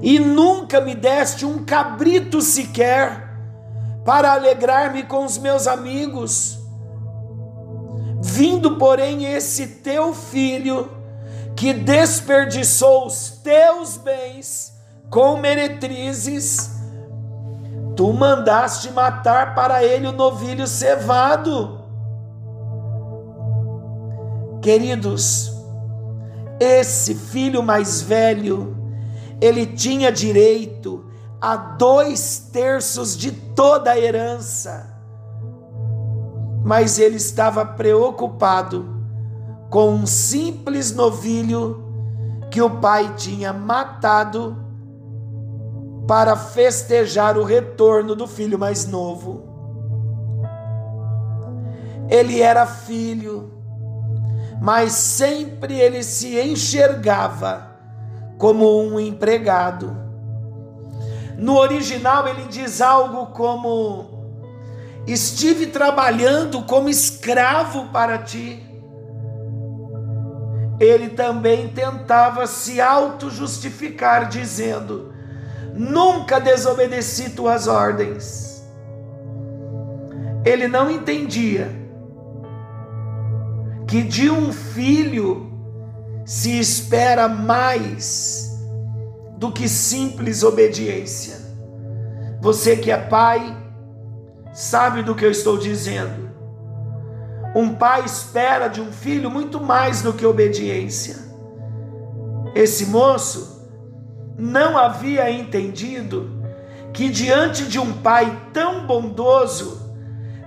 e 0.02 0.18
nunca 0.18 0.82
me 0.82 0.96
deste 0.96 1.46
um 1.46 1.64
cabrito 1.64 2.42
sequer 2.42 3.30
para 4.04 4.34
alegrar-me 4.34 5.04
com 5.04 5.26
os 5.26 5.38
meus 5.38 5.68
amigos. 5.68 6.58
Vindo, 8.22 8.78
porém, 8.78 9.26
esse 9.26 9.68
teu 9.68 10.14
filho, 10.14 10.90
que 11.56 11.74
desperdiçou 11.74 13.06
os 13.06 13.30
teus 13.44 13.98
bens 13.98 14.74
com 15.10 15.38
meretrizes, 15.38 16.72
tu 17.96 18.12
mandaste 18.14 18.92
matar 18.92 19.54
para 19.54 19.84
ele 19.84 20.08
o 20.08 20.12
novilho 20.12 20.66
cevado. 20.66 21.80
Queridos, 24.62 25.52
esse 26.60 27.16
filho 27.16 27.62
mais 27.62 28.02
velho, 28.02 28.81
ele 29.42 29.66
tinha 29.66 30.12
direito 30.12 31.04
a 31.42 31.56
dois 31.56 32.50
terços 32.54 33.18
de 33.18 33.32
toda 33.32 33.92
a 33.92 34.00
herança. 34.00 34.88
Mas 36.64 37.00
ele 37.00 37.16
estava 37.16 37.66
preocupado 37.66 39.02
com 39.72 39.90
um 39.96 40.06
simples 40.06 40.94
novilho 40.94 41.84
que 42.52 42.62
o 42.62 42.70
pai 42.70 43.16
tinha 43.16 43.52
matado 43.52 44.56
para 46.08 46.36
festejar 46.36 47.36
o 47.36 47.44
retorno 47.44 48.16
do 48.16 48.28
filho 48.28 48.60
mais 48.60 48.86
novo. 48.86 49.50
Ele 52.08 52.42
era 52.42 52.68
filho, 52.68 53.52
mas 54.62 54.92
sempre 54.92 55.80
ele 55.80 56.04
se 56.04 56.40
enxergava 56.40 57.71
como 58.42 58.82
um 58.82 59.00
empregado. 59.00 59.96
No 61.38 61.60
original 61.60 62.28
ele 62.28 62.48
diz 62.50 62.82
algo 62.82 63.28
como: 63.28 64.26
Estive 65.06 65.68
trabalhando 65.68 66.64
como 66.64 66.90
escravo 66.90 67.90
para 67.90 68.18
ti. 68.18 68.68
Ele 70.80 71.10
também 71.10 71.68
tentava 71.68 72.48
se 72.48 72.82
auto-justificar, 72.82 74.28
dizendo: 74.28 75.14
Nunca 75.76 76.40
desobedeci 76.40 77.30
tuas 77.30 77.68
ordens. 77.68 78.66
Ele 80.44 80.68
não 80.68 80.90
entendia 80.90 81.70
que 83.88 84.02
de 84.02 84.32
um 84.32 84.52
filho 84.52 85.51
se 86.26 86.60
espera 86.60 87.28
mais 87.28 88.52
do 89.38 89.52
que 89.52 89.68
simples 89.68 90.44
obediência. 90.44 91.40
Você 92.42 92.78
que 92.78 92.92
é 92.92 92.98
pai, 92.98 93.58
sabe 94.54 95.04
do 95.04 95.16
que 95.16 95.26
eu 95.26 95.32
estou 95.32 95.58
dizendo. 95.58 96.30
Um 97.56 97.76
pai 97.76 98.06
espera 98.06 98.68
de 98.68 98.80
um 98.80 98.92
filho 98.92 99.30
muito 99.30 99.60
mais 99.60 100.02
do 100.02 100.14
que 100.14 100.26
obediência. 100.26 101.18
Esse 102.56 102.86
moço 102.86 103.70
não 104.38 104.78
havia 104.78 105.30
entendido 105.30 106.42
que 106.94 107.10
diante 107.10 107.66
de 107.66 107.80
um 107.80 107.94
pai 107.94 108.42
tão 108.54 108.86
bondoso, 108.86 109.94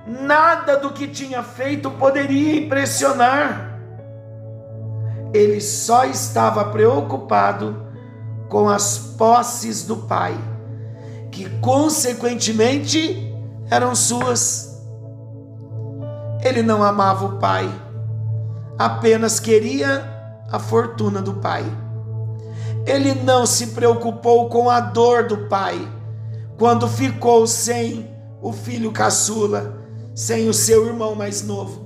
nada 0.06 0.76
do 0.76 0.92
que 0.92 1.08
tinha 1.08 1.42
feito 1.42 1.90
poderia 1.90 2.56
impressionar. 2.56 3.63
Ele 5.34 5.60
só 5.60 6.04
estava 6.04 6.64
preocupado 6.66 7.84
com 8.48 8.68
as 8.68 8.96
posses 9.18 9.84
do 9.84 9.96
pai, 9.96 10.32
que 11.32 11.50
consequentemente 11.58 13.34
eram 13.68 13.96
suas. 13.96 14.80
Ele 16.40 16.62
não 16.62 16.84
amava 16.84 17.26
o 17.26 17.38
pai, 17.40 17.68
apenas 18.78 19.40
queria 19.40 20.04
a 20.52 20.60
fortuna 20.60 21.20
do 21.20 21.34
pai. 21.34 21.64
Ele 22.86 23.12
não 23.14 23.44
se 23.44 23.68
preocupou 23.68 24.48
com 24.48 24.70
a 24.70 24.78
dor 24.78 25.26
do 25.26 25.48
pai 25.48 25.90
quando 26.56 26.86
ficou 26.86 27.44
sem 27.46 28.08
o 28.40 28.52
filho 28.52 28.92
caçula, 28.92 29.82
sem 30.14 30.48
o 30.48 30.54
seu 30.54 30.86
irmão 30.86 31.16
mais 31.16 31.42
novo. 31.42 31.83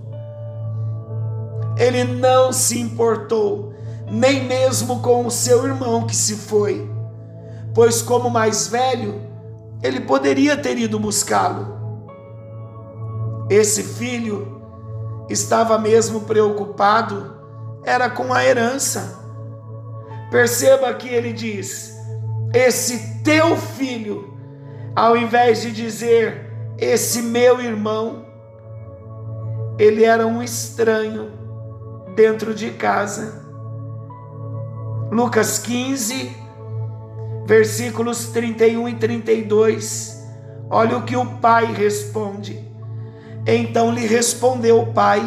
Ele 1.79 2.03
não 2.03 2.53
se 2.53 2.81
importou 2.81 3.73
nem 4.11 4.45
mesmo 4.45 5.01
com 5.01 5.27
o 5.27 5.31
seu 5.31 5.67
irmão 5.67 6.07
que 6.07 6.17
se 6.17 6.35
foi, 6.35 6.91
pois, 7.75 8.03
como 8.03 8.29
mais 8.29 8.67
velho, 8.67 9.21
ele 9.83 10.01
poderia 10.01 10.57
ter 10.57 10.77
ido 10.77 10.99
buscá-lo. 10.99 11.79
Esse 13.49 13.83
filho 13.83 14.61
estava 15.29 15.79
mesmo 15.79 16.23
preocupado, 16.23 17.37
era 17.85 18.11
com 18.11 18.33
a 18.33 18.45
herança. 18.45 19.19
Perceba 20.31 20.93
que 20.95 21.09
ele 21.09 21.33
diz: 21.33 21.95
Esse 22.53 23.23
teu 23.23 23.57
filho, 23.57 24.35
ao 24.97 25.17
invés 25.17 25.63
de 25.63 25.71
dizer 25.71 26.47
esse 26.77 27.23
meu 27.23 27.61
irmão, 27.61 28.27
ele 29.79 30.05
era 30.05 30.27
um 30.27 30.43
estranho 30.43 31.39
dentro 32.19 32.53
de 32.53 32.73
casa 32.73 33.47
Lucas 35.09 35.59
15, 35.61 36.37
versículos 37.47 38.27
31 38.27 38.89
e 38.89 38.95
32. 38.97 40.23
Olha 40.69 40.99
o 40.99 41.05
que 41.05 41.17
o 41.17 41.25
pai 41.39 41.73
responde. 41.73 42.63
Então 43.47 43.91
lhe 43.91 44.05
respondeu 44.05 44.83
o 44.83 44.93
pai: 44.93 45.23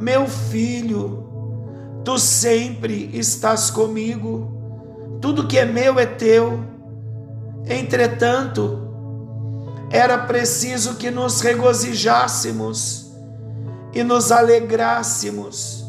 Meu 0.00 0.26
filho, 0.26 1.26
tu 2.04 2.18
sempre 2.18 3.10
estás 3.12 3.70
comigo, 3.70 5.18
tudo 5.20 5.46
que 5.46 5.58
é 5.58 5.64
meu 5.64 5.98
é 5.98 6.06
teu. 6.06 6.64
Entretanto, 7.66 8.78
era 9.90 10.18
preciso 10.18 10.94
que 10.94 11.10
nos 11.10 11.40
regozijássemos 11.42 13.03
e 13.94 14.02
nos 14.02 14.32
alegrássemos, 14.32 15.84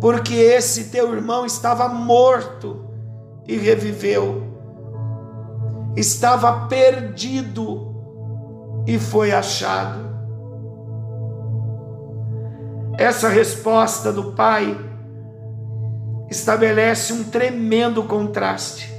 porque 0.00 0.34
esse 0.34 0.84
teu 0.84 1.14
irmão 1.14 1.46
estava 1.46 1.88
morto 1.88 2.90
e 3.46 3.56
reviveu, 3.56 4.42
estava 5.96 6.66
perdido 6.66 7.94
e 8.86 8.98
foi 8.98 9.30
achado. 9.30 10.10
Essa 12.98 13.28
resposta 13.28 14.12
do 14.12 14.32
pai 14.32 14.78
estabelece 16.30 17.12
um 17.12 17.24
tremendo 17.24 18.02
contraste. 18.02 18.90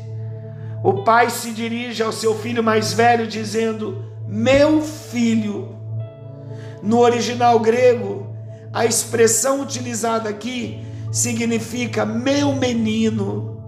O 0.83 1.03
pai 1.03 1.29
se 1.29 1.51
dirige 1.51 2.03
ao 2.03 2.11
seu 2.11 2.35
filho 2.35 2.63
mais 2.63 2.93
velho 2.93 3.27
dizendo: 3.27 4.03
meu 4.27 4.81
filho. 4.81 5.75
No 6.81 6.99
original 6.99 7.59
grego, 7.59 8.12
a 8.73 8.85
expressão 8.85 9.61
utilizada 9.61 10.27
aqui 10.27 10.83
significa 11.11 12.05
meu 12.05 12.53
menino, 12.53 13.61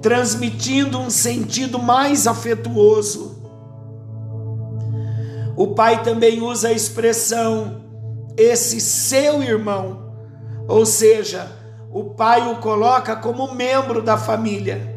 transmitindo 0.00 0.98
um 0.98 1.10
sentido 1.10 1.78
mais 1.78 2.26
afetuoso. 2.26 3.36
O 5.54 5.68
pai 5.68 6.02
também 6.02 6.40
usa 6.40 6.68
a 6.68 6.72
expressão 6.72 7.84
esse 8.36 8.80
seu 8.80 9.42
irmão, 9.42 10.12
ou 10.66 10.86
seja, 10.86 11.50
o 11.90 12.04
pai 12.04 12.50
o 12.50 12.56
coloca 12.56 13.16
como 13.16 13.54
membro 13.54 14.02
da 14.02 14.16
família, 14.16 14.94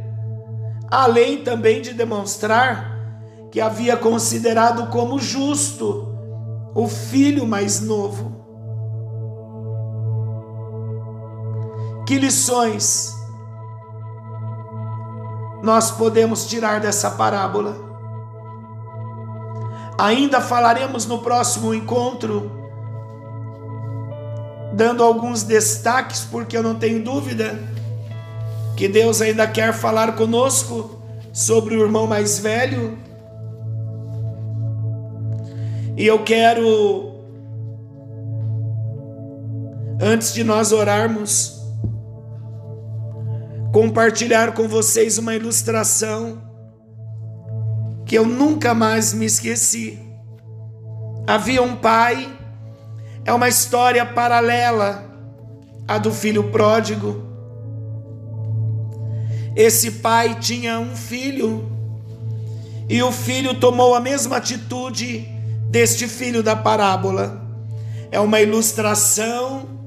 além 0.90 1.44
também 1.44 1.82
de 1.82 1.94
demonstrar 1.94 2.98
que 3.52 3.60
havia 3.60 3.98
considerado 3.98 4.90
como 4.90 5.20
justo 5.20 6.08
o 6.74 6.88
filho 6.88 7.46
mais 7.46 7.82
novo. 7.82 8.39
Que 12.10 12.18
lições 12.18 13.16
nós 15.62 15.92
podemos 15.92 16.48
tirar 16.48 16.80
dessa 16.80 17.12
parábola? 17.12 17.76
Ainda 19.96 20.42
falaremos 20.42 21.06
no 21.06 21.20
próximo 21.20 21.72
encontro, 21.72 22.52
dando 24.74 25.04
alguns 25.04 25.44
destaques, 25.44 26.22
porque 26.22 26.58
eu 26.58 26.64
não 26.64 26.74
tenho 26.74 27.04
dúvida 27.04 27.60
que 28.76 28.88
Deus 28.88 29.22
ainda 29.22 29.46
quer 29.46 29.72
falar 29.72 30.16
conosco 30.16 31.00
sobre 31.32 31.76
o 31.76 31.84
irmão 31.84 32.08
mais 32.08 32.40
velho 32.40 32.98
e 35.96 36.08
eu 36.08 36.24
quero, 36.24 37.22
antes 40.02 40.34
de 40.34 40.44
nós 40.44 40.72
orarmos, 40.72 41.59
compartilhar 43.72 44.54
com 44.54 44.68
vocês 44.68 45.18
uma 45.18 45.36
ilustração 45.36 46.42
que 48.06 48.16
eu 48.16 48.26
nunca 48.26 48.74
mais 48.74 49.14
me 49.14 49.26
esqueci. 49.26 50.00
Havia 51.28 51.62
um 51.62 51.76
pai, 51.76 52.28
é 53.24 53.32
uma 53.32 53.48
história 53.48 54.04
paralela 54.06 55.06
à 55.88 56.00
do 56.00 56.12
filho 56.12 56.50
pródigo. 56.52 57.24
Esse 59.56 59.92
pai 59.92 60.40
tinha 60.40 60.80
um 60.80 60.96
filho 60.96 61.72
e 62.88 63.04
o 63.04 63.12
filho 63.12 63.60
tomou 63.60 63.94
a 63.94 64.00
mesma 64.00 64.38
atitude 64.38 65.28
deste 65.70 66.08
filho 66.08 66.42
da 66.42 66.56
parábola. 66.56 67.40
É 68.12 68.20
uma 68.20 68.42
ilustração 68.42 69.79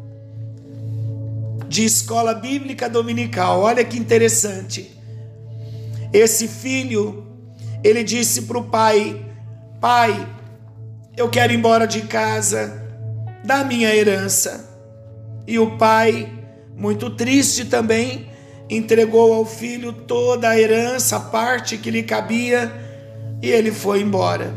de 1.73 1.87
escola 1.87 2.35
bíblica 2.35 2.87
dominical. 2.87 3.63
Olha 3.63 3.83
que 3.83 3.99
interessante. 3.99 4.95
Esse 6.13 6.47
filho, 6.47 7.27
ele 7.83 8.05
disse 8.05 8.43
para 8.43 8.59
o 8.59 8.65
pai: 8.65 9.25
Pai, 9.81 10.29
eu 11.17 11.31
quero 11.31 11.51
ir 11.51 11.57
embora 11.57 11.87
de 11.87 12.03
casa, 12.03 12.87
dá 13.43 13.65
minha 13.65 13.89
herança. 13.95 14.69
E 15.47 15.59
o 15.59 15.79
pai, 15.79 16.31
muito 16.77 17.09
triste 17.09 17.65
também, 17.65 18.29
entregou 18.69 19.33
ao 19.33 19.47
filho 19.47 19.95
toda 19.95 20.51
a 20.51 20.61
herança, 20.61 21.17
a 21.17 21.21
parte 21.21 21.79
que 21.79 21.91
lhe 21.91 22.03
cabia, 22.03 22.71
e 23.41 23.49
ele 23.51 23.73
foi 23.73 24.03
embora. 24.03 24.55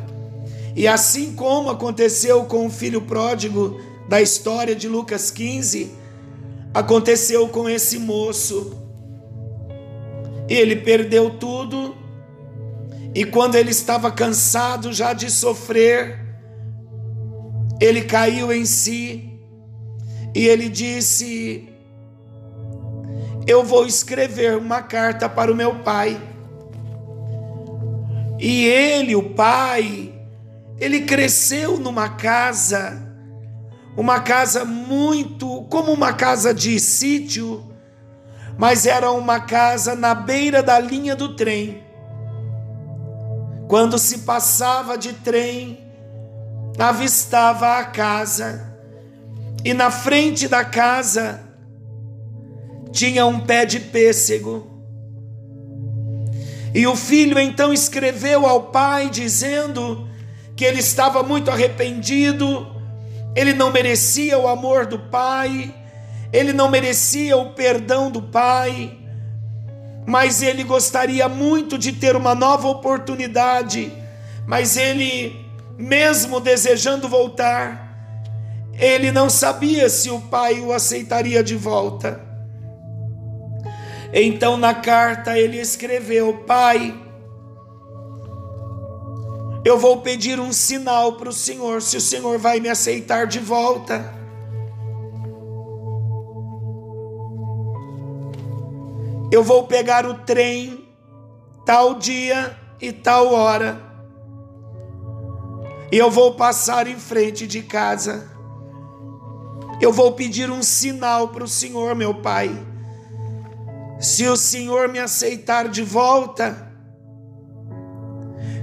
E 0.75 0.85
assim 0.85 1.33
como 1.33 1.69
aconteceu 1.69 2.43
com 2.43 2.65
o 2.65 2.69
filho 2.69 3.03
pródigo 3.03 3.79
da 4.09 4.21
história 4.21 4.75
de 4.75 4.89
Lucas 4.89 5.31
15, 5.31 6.03
aconteceu 6.75 7.47
com 7.47 7.69
esse 7.69 7.97
moço. 7.97 8.75
Ele 10.49 10.75
perdeu 10.75 11.39
tudo, 11.39 11.95
e 13.15 13.23
quando 13.23 13.55
ele 13.55 13.71
estava 13.71 14.11
cansado 14.11 14.91
já 14.91 15.13
de 15.13 15.31
sofrer, 15.31 16.19
ele 17.79 18.01
caiu 18.03 18.51
em 18.51 18.65
si 18.65 19.39
e 20.35 20.47
ele 20.47 20.67
disse: 20.67 21.69
Eu 23.47 23.63
vou 23.63 23.87
escrever 23.87 24.57
uma 24.57 24.81
carta 24.81 25.29
para 25.29 25.49
o 25.49 25.55
meu 25.55 25.75
pai. 25.75 26.21
E 28.37 28.65
ele, 28.65 29.15
o 29.15 29.29
pai, 29.29 30.13
ele 30.77 31.01
cresceu 31.03 31.79
numa 31.79 32.09
casa, 32.09 33.04
uma 33.95 34.19
casa 34.19 34.65
muito, 34.65 35.63
como 35.69 35.91
uma 35.91 36.13
casa 36.13 36.53
de 36.53 36.79
sítio, 36.79 37.63
mas 38.57 38.85
era 38.85 39.11
uma 39.11 39.39
casa 39.39 39.95
na 39.95 40.13
beira 40.13 40.61
da 40.61 40.79
linha 40.79 41.15
do 41.15 41.35
trem. 41.35 41.83
Quando 43.67 43.97
se 43.97 44.19
passava 44.19 44.97
de 44.97 45.13
trem, 45.13 45.79
avistava 46.77 47.77
a 47.77 47.85
casa, 47.85 48.73
e 49.63 49.73
na 49.73 49.89
frente 49.89 50.47
da 50.47 50.63
casa 50.63 51.41
tinha 52.91 53.25
um 53.25 53.39
pé 53.39 53.65
de 53.65 53.79
pêssego. 53.79 54.67
E 56.73 56.85
o 56.85 56.95
filho 56.95 57.39
então 57.39 57.73
escreveu 57.73 58.45
ao 58.45 58.63
pai, 58.63 59.09
dizendo: 59.09 60.05
que 60.55 60.63
ele 60.63 60.79
estava 60.79 61.21
muito 61.21 61.51
arrependido, 61.51 62.74
ele 63.35 63.53
não 63.53 63.71
merecia 63.71 64.39
o 64.39 64.47
amor 64.47 64.85
do 64.85 64.97
pai, 64.97 65.73
ele 66.31 66.53
não 66.53 66.69
merecia 66.69 67.35
o 67.35 67.51
perdão 67.51 68.09
do 68.09 68.21
pai, 68.21 68.97
mas 70.05 70.41
ele 70.41 70.63
gostaria 70.63 71.27
muito 71.27 71.77
de 71.77 71.91
ter 71.91 72.15
uma 72.15 72.33
nova 72.33 72.67
oportunidade, 72.67 73.91
mas 74.47 74.77
ele, 74.77 75.45
mesmo 75.77 76.39
desejando 76.39 77.09
voltar, 77.09 77.85
ele 78.73 79.11
não 79.11 79.29
sabia 79.29 79.89
se 79.89 80.09
o 80.09 80.21
pai 80.21 80.59
o 80.59 80.71
aceitaria 80.71 81.43
de 81.43 81.55
volta. 81.55 82.21
Então, 84.13 84.55
na 84.55 84.73
carta, 84.73 85.37
ele 85.37 85.59
escreveu: 85.59 86.43
Pai, 86.45 86.93
eu 89.65 89.79
vou 89.79 90.01
pedir 90.01 90.39
um 90.39 90.53
sinal 90.53 91.13
para 91.13 91.27
o 91.27 91.33
Senhor, 91.33 91.81
se 91.81 91.97
o 91.97 92.01
Senhor 92.01 92.37
vai 92.37 92.59
me 92.59 92.69
aceitar 92.69 93.25
de 93.25 93.39
volta. 93.39 94.13
Eu 99.31 99.43
vou 99.43 99.65
pegar 99.65 100.05
o 100.05 100.13
trem 100.19 100.87
tal 101.65 101.95
dia 101.95 102.55
e 102.79 102.91
tal 102.91 103.33
hora. 103.33 103.81
E 105.91 105.97
eu 105.97 106.11
vou 106.11 106.35
passar 106.35 106.85
em 106.85 106.99
frente 106.99 107.47
de 107.47 107.63
casa. 107.63 108.29
Eu 109.81 109.91
vou 109.91 110.11
pedir 110.11 110.51
um 110.51 110.61
sinal 110.61 111.29
para 111.29 111.43
o 111.43 111.47
Senhor, 111.47 111.95
meu 111.95 112.13
Pai. 112.21 112.55
Se 113.99 114.27
o 114.27 114.37
Senhor 114.37 114.87
me 114.89 114.99
aceitar 114.99 115.67
de 115.67 115.81
volta, 115.81 116.71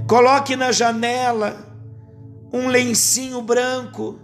Coloque 0.07 0.55
na 0.55 0.71
janela 0.71 1.65
um 2.51 2.67
lencinho 2.67 3.41
branco, 3.41 4.19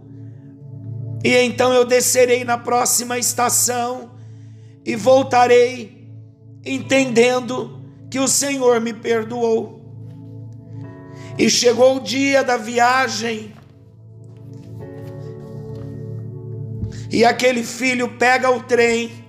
e 1.23 1.35
então 1.35 1.73
eu 1.73 1.83
descerei 1.85 2.43
na 2.43 2.57
próxima 2.57 3.17
estação 3.17 4.11
e 4.85 4.95
voltarei 4.95 6.07
entendendo 6.65 7.81
que 8.09 8.19
o 8.19 8.27
Senhor 8.27 8.79
me 8.79 8.93
perdoou. 8.93 9.79
E 11.37 11.49
chegou 11.49 11.97
o 11.97 11.99
dia 12.01 12.43
da 12.43 12.57
viagem, 12.57 13.53
e 17.11 17.25
aquele 17.25 17.63
filho 17.63 18.17
pega 18.17 18.51
o 18.51 18.61
trem 18.61 19.28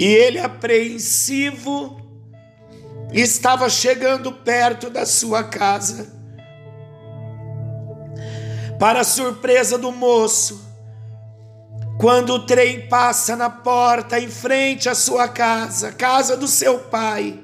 E 0.00 0.06
ele, 0.06 0.38
apreensivo, 0.38 2.00
estava 3.12 3.68
chegando 3.68 4.32
perto 4.32 4.88
da 4.88 5.04
sua 5.04 5.44
casa. 5.44 6.10
Para 8.78 9.04
surpresa 9.04 9.76
do 9.76 9.92
moço, 9.92 10.58
quando 11.98 12.30
o 12.30 12.46
trem 12.46 12.88
passa 12.88 13.36
na 13.36 13.50
porta 13.50 14.18
em 14.18 14.30
frente 14.30 14.88
à 14.88 14.94
sua 14.94 15.28
casa, 15.28 15.92
casa 15.92 16.34
do 16.34 16.48
seu 16.48 16.78
pai, 16.78 17.38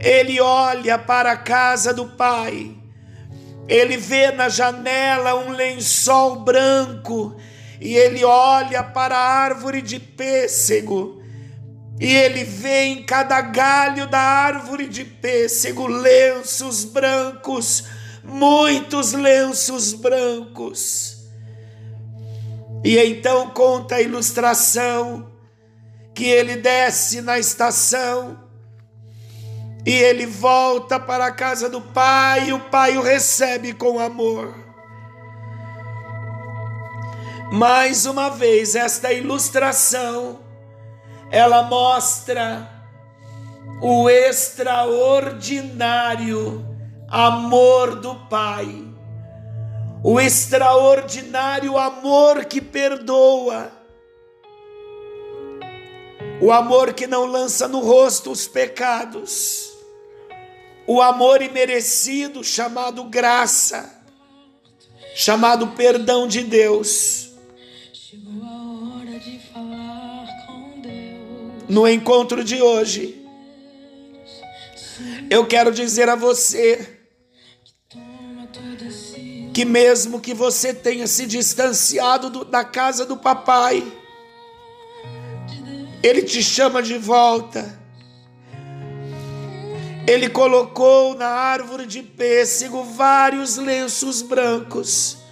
ele 0.00 0.40
olha 0.40 0.96
para 0.96 1.32
a 1.32 1.36
casa 1.36 1.92
do 1.92 2.06
pai, 2.06 2.72
ele 3.66 3.96
vê 3.96 4.30
na 4.30 4.48
janela 4.48 5.34
um 5.34 5.50
lençol 5.50 6.44
branco 6.44 7.34
e 7.84 7.94
ele 7.94 8.24
olha 8.24 8.82
para 8.82 9.14
a 9.14 9.28
árvore 9.42 9.82
de 9.82 10.00
pêssego 10.00 11.22
e 12.00 12.06
ele 12.06 12.42
vê 12.42 12.84
em 12.84 13.02
cada 13.02 13.42
galho 13.42 14.08
da 14.08 14.18
árvore 14.18 14.88
de 14.88 15.04
pêssego 15.04 15.86
lenços 15.86 16.82
brancos, 16.82 17.84
muitos 18.24 19.12
lenços 19.12 19.92
brancos. 19.92 21.26
E 22.82 22.98
então 22.98 23.50
conta 23.50 23.96
a 23.96 24.00
ilustração 24.00 25.30
que 26.14 26.24
ele 26.24 26.56
desce 26.56 27.20
na 27.20 27.38
estação 27.38 28.40
e 29.84 29.92
ele 29.92 30.24
volta 30.24 30.98
para 30.98 31.26
a 31.26 31.32
casa 31.32 31.68
do 31.68 31.82
pai 31.82 32.48
e 32.48 32.52
o 32.54 32.60
pai 32.60 32.96
o 32.96 33.02
recebe 33.02 33.74
com 33.74 34.00
amor. 34.00 34.63
Mais 37.54 38.04
uma 38.04 38.28
vez, 38.30 38.74
esta 38.74 39.12
ilustração 39.12 40.40
ela 41.30 41.62
mostra 41.62 42.68
o 43.80 44.10
extraordinário 44.10 46.66
amor 47.08 48.00
do 48.00 48.16
Pai, 48.28 48.84
o 50.02 50.20
extraordinário 50.20 51.78
amor 51.78 52.44
que 52.46 52.60
perdoa, 52.60 53.70
o 56.42 56.50
amor 56.50 56.92
que 56.92 57.06
não 57.06 57.24
lança 57.24 57.68
no 57.68 57.78
rosto 57.78 58.32
os 58.32 58.48
pecados, 58.48 59.72
o 60.88 61.00
amor 61.00 61.40
imerecido 61.40 62.42
chamado 62.42 63.04
graça, 63.04 64.02
chamado 65.14 65.68
perdão 65.68 66.26
de 66.26 66.42
Deus. 66.42 67.23
No 71.74 71.88
encontro 71.88 72.44
de 72.44 72.62
hoje, 72.62 73.20
eu 75.28 75.44
quero 75.44 75.72
dizer 75.72 76.08
a 76.08 76.14
você 76.14 77.00
que, 79.52 79.64
mesmo 79.64 80.20
que 80.20 80.32
você 80.32 80.72
tenha 80.72 81.08
se 81.08 81.26
distanciado 81.26 82.30
do, 82.30 82.44
da 82.44 82.64
casa 82.64 83.04
do 83.04 83.16
papai, 83.16 83.82
ele 86.00 86.22
te 86.22 86.44
chama 86.44 86.80
de 86.80 86.96
volta. 86.96 87.82
Ele 90.06 90.28
colocou 90.28 91.16
na 91.16 91.26
árvore 91.26 91.86
de 91.86 92.04
pêssego 92.04 92.84
vários 92.84 93.56
lenços 93.56 94.22
brancos 94.22 95.23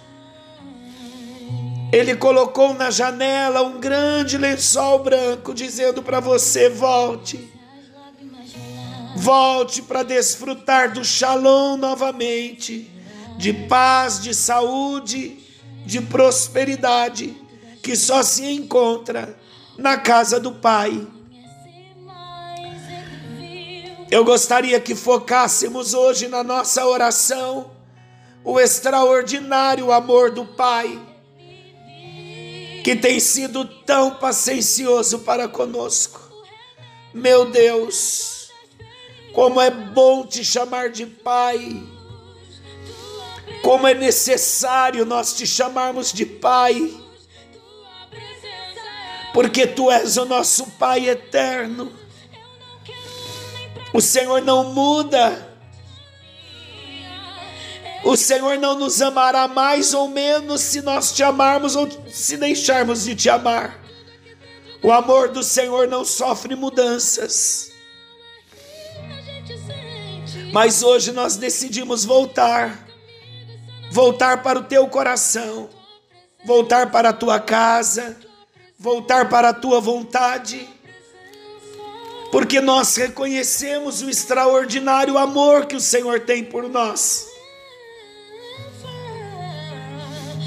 ele 1.93 2.15
colocou 2.15 2.73
na 2.73 2.89
janela 2.89 3.61
um 3.61 3.79
grande 3.79 4.35
lençol 4.35 4.97
branco, 5.03 5.53
dizendo 5.53 6.01
para 6.01 6.19
você: 6.19 6.67
volte. 6.67 7.53
Volte 9.15 9.83
para 9.83 10.01
desfrutar 10.01 10.91
do 10.91 11.05
shalom 11.05 11.77
novamente, 11.77 12.91
de 13.37 13.53
paz, 13.53 14.19
de 14.19 14.33
saúde, 14.33 15.37
de 15.85 16.01
prosperidade, 16.01 17.37
que 17.83 17.95
só 17.95 18.23
se 18.23 18.43
encontra 18.51 19.37
na 19.77 19.95
casa 19.95 20.39
do 20.39 20.51
Pai. 20.51 21.07
Eu 24.09 24.25
gostaria 24.25 24.79
que 24.79 24.95
focássemos 24.95 25.93
hoje 25.93 26.27
na 26.27 26.43
nossa 26.43 26.87
oração 26.87 27.69
o 28.43 28.59
extraordinário 28.59 29.91
amor 29.91 30.31
do 30.31 30.43
Pai 30.43 31.12
que 32.83 32.95
tem 32.95 33.19
sido 33.19 33.63
tão 33.65 34.15
paciencioso 34.15 35.19
para 35.19 35.47
conosco. 35.47 36.19
Meu 37.13 37.49
Deus, 37.49 38.49
como 39.31 39.61
é 39.61 39.71
bom 39.71 40.25
te 40.25 40.43
chamar 40.43 40.89
de 40.89 41.05
Pai, 41.05 41.81
como 43.61 43.87
é 43.87 43.93
necessário 43.93 45.05
nós 45.05 45.33
te 45.33 45.47
chamarmos 45.47 46.11
de 46.11 46.25
Pai, 46.25 46.93
porque 49.33 49.65
Tu 49.65 49.89
és 49.89 50.17
o 50.17 50.25
nosso 50.25 50.69
Pai 50.71 51.07
eterno. 51.07 51.91
O 53.93 54.01
Senhor 54.01 54.41
não 54.41 54.73
muda. 54.73 55.52
O 58.03 58.17
Senhor 58.17 58.57
não 58.57 58.77
nos 58.77 59.01
amará 59.01 59.47
mais 59.47 59.93
ou 59.93 60.09
menos 60.09 60.61
se 60.61 60.81
nós 60.81 61.13
te 61.13 61.23
amarmos 61.23 61.75
ou 61.75 61.87
se 62.09 62.35
deixarmos 62.35 63.05
de 63.05 63.15
te 63.15 63.29
amar. 63.29 63.79
O 64.83 64.91
amor 64.91 65.29
do 65.29 65.41
Senhor 65.41 65.87
não 65.87 66.03
sofre 66.03 66.53
mudanças. 66.55 67.71
Mas 70.51 70.83
hoje 70.83 71.13
nós 71.13 71.37
decidimos 71.37 72.03
voltar, 72.03 72.87
voltar 73.89 74.43
para 74.43 74.59
o 74.59 74.63
teu 74.63 74.85
coração, 74.87 75.69
voltar 76.45 76.91
para 76.91 77.09
a 77.09 77.13
tua 77.13 77.39
casa, 77.39 78.17
voltar 78.77 79.29
para 79.29 79.49
a 79.49 79.53
tua 79.53 79.79
vontade, 79.79 80.69
porque 82.31 82.59
nós 82.59 82.95
reconhecemos 82.97 84.01
o 84.01 84.09
extraordinário 84.09 85.17
amor 85.17 85.65
que 85.65 85.75
o 85.75 85.81
Senhor 85.81 86.19
tem 86.19 86.43
por 86.43 86.69
nós. 86.69 87.32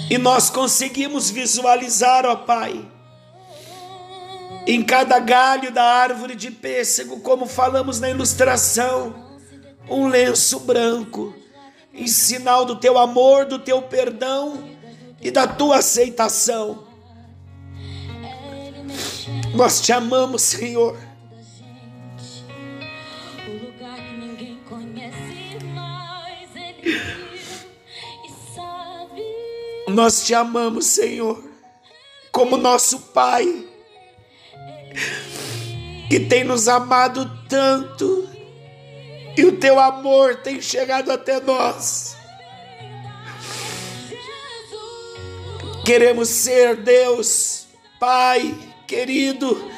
E 0.08 0.18
nós 0.18 0.50
conseguimos 0.50 1.30
visualizar, 1.30 2.24
ó 2.24 2.36
Pai, 2.36 2.88
em 4.66 4.82
cada 4.82 5.18
galho 5.18 5.72
da 5.72 5.82
árvore 5.82 6.34
de 6.34 6.50
pêssego, 6.50 7.20
como 7.20 7.46
falamos 7.46 8.00
na 8.00 8.10
ilustração, 8.10 9.14
um 9.88 10.06
lenço 10.08 10.60
branco, 10.60 11.34
em 11.92 12.06
sinal 12.06 12.64
do 12.64 12.76
teu 12.76 12.98
amor, 12.98 13.46
do 13.46 13.58
teu 13.58 13.82
perdão 13.82 14.70
e 15.20 15.30
da 15.30 15.46
tua 15.46 15.78
aceitação. 15.78 16.84
Nós 19.54 19.80
te 19.80 19.92
amamos, 19.92 20.42
Senhor. 20.42 20.98
Nós 29.96 30.26
te 30.26 30.34
amamos, 30.34 30.84
Senhor, 30.84 31.42
como 32.30 32.58
nosso 32.58 33.00
Pai, 33.14 33.66
que 36.10 36.20
tem 36.20 36.44
nos 36.44 36.68
amado 36.68 37.24
tanto, 37.48 38.28
e 39.34 39.46
o 39.46 39.56
teu 39.56 39.80
amor 39.80 40.36
tem 40.36 40.60
chegado 40.60 41.10
até 41.10 41.40
nós. 41.40 42.14
Queremos 45.82 46.28
ser 46.28 46.76
Deus, 46.76 47.66
Pai 47.98 48.54
querido, 48.86 49.72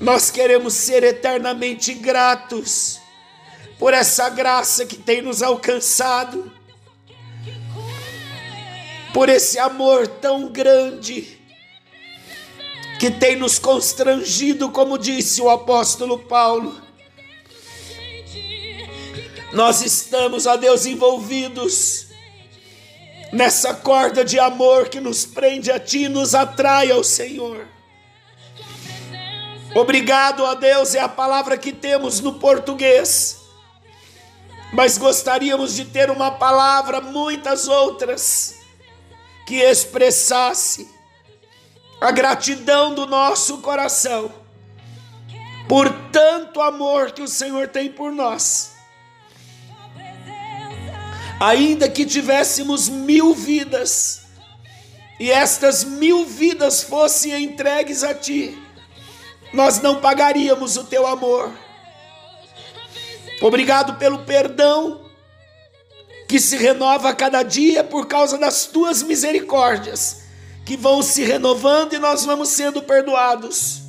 nós 0.00 0.30
queremos 0.30 0.74
ser 0.74 1.02
eternamente 1.02 1.92
gratos 1.92 3.00
por 3.80 3.92
essa 3.94 4.30
graça 4.30 4.86
que 4.86 4.96
tem 4.96 5.20
nos 5.20 5.42
alcançado 5.42 6.61
por 9.12 9.28
esse 9.28 9.58
amor 9.58 10.08
tão 10.08 10.48
grande 10.48 11.38
que 12.98 13.10
tem 13.10 13.36
nos 13.36 13.58
constrangido, 13.58 14.70
como 14.70 14.96
disse 14.96 15.42
o 15.42 15.50
apóstolo 15.50 16.18
Paulo. 16.18 16.80
Nós 19.52 19.82
estamos, 19.82 20.46
a 20.46 20.56
Deus, 20.56 20.86
envolvidos 20.86 22.06
nessa 23.32 23.74
corda 23.74 24.24
de 24.24 24.38
amor 24.38 24.88
que 24.88 25.00
nos 25.00 25.26
prende 25.26 25.70
a 25.70 25.78
Ti 25.78 26.04
e 26.04 26.08
nos 26.08 26.34
atrai 26.34 26.90
ao 26.90 27.04
Senhor. 27.04 27.66
Obrigado 29.74 30.46
a 30.46 30.54
Deus 30.54 30.94
é 30.94 31.00
a 31.00 31.08
palavra 31.08 31.56
que 31.56 31.72
temos 31.72 32.20
no 32.20 32.34
português, 32.34 33.38
mas 34.72 34.96
gostaríamos 34.96 35.74
de 35.74 35.86
ter 35.86 36.10
uma 36.10 36.30
palavra, 36.30 37.00
muitas 37.00 37.68
outras 37.68 38.61
que 39.46 39.56
expressasse 39.56 40.88
a 42.00 42.10
gratidão 42.10 42.94
do 42.94 43.06
nosso 43.06 43.58
coração 43.58 44.42
por 45.68 45.88
tanto 46.10 46.60
amor 46.60 47.12
que 47.12 47.22
o 47.22 47.28
Senhor 47.28 47.68
tem 47.68 47.90
por 47.90 48.12
nós. 48.12 48.72
Ainda 51.40 51.88
que 51.88 52.04
tivéssemos 52.04 52.88
mil 52.88 53.34
vidas, 53.34 54.22
e 55.18 55.30
estas 55.30 55.82
mil 55.82 56.26
vidas 56.26 56.82
fossem 56.82 57.44
entregues 57.44 58.04
a 58.04 58.14
Ti, 58.14 58.56
nós 59.52 59.80
não 59.80 60.00
pagaríamos 60.00 60.76
o 60.76 60.84
Teu 60.84 61.06
amor. 61.06 61.52
Obrigado 63.40 63.94
pelo 63.94 64.20
perdão 64.20 65.01
que 66.32 66.40
se 66.40 66.56
renova 66.56 67.10
a 67.10 67.14
cada 67.14 67.42
dia 67.42 67.84
por 67.84 68.06
causa 68.06 68.38
das 68.38 68.64
Tuas 68.64 69.02
misericórdias, 69.02 70.22
que 70.64 70.78
vão 70.78 71.02
se 71.02 71.22
renovando 71.22 71.92
e 71.92 71.98
nós 71.98 72.24
vamos 72.24 72.48
sendo 72.48 72.80
perdoados. 72.80 73.82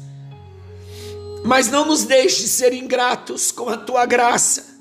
Mas 1.45 1.69
não 1.69 1.85
nos 1.85 2.03
deixe 2.03 2.45
ser 2.49 2.73
ingratos 2.73 3.49
com 3.49 3.69
a 3.69 3.77
tua 3.77 4.05
graça. 4.05 4.77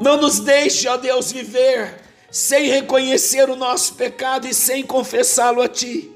Não 0.00 0.16
nos 0.16 0.38
deixe, 0.38 0.86
ó 0.86 0.96
Deus, 0.96 1.32
viver 1.32 2.00
sem 2.30 2.68
reconhecer 2.68 3.50
o 3.50 3.56
nosso 3.56 3.94
pecado 3.94 4.46
e 4.46 4.54
sem 4.54 4.84
confessá-lo 4.84 5.60
a 5.60 5.66
ti. 5.66 6.12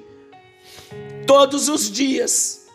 Todos 1.26 1.68
os 1.68 1.90
dias. 1.90 2.66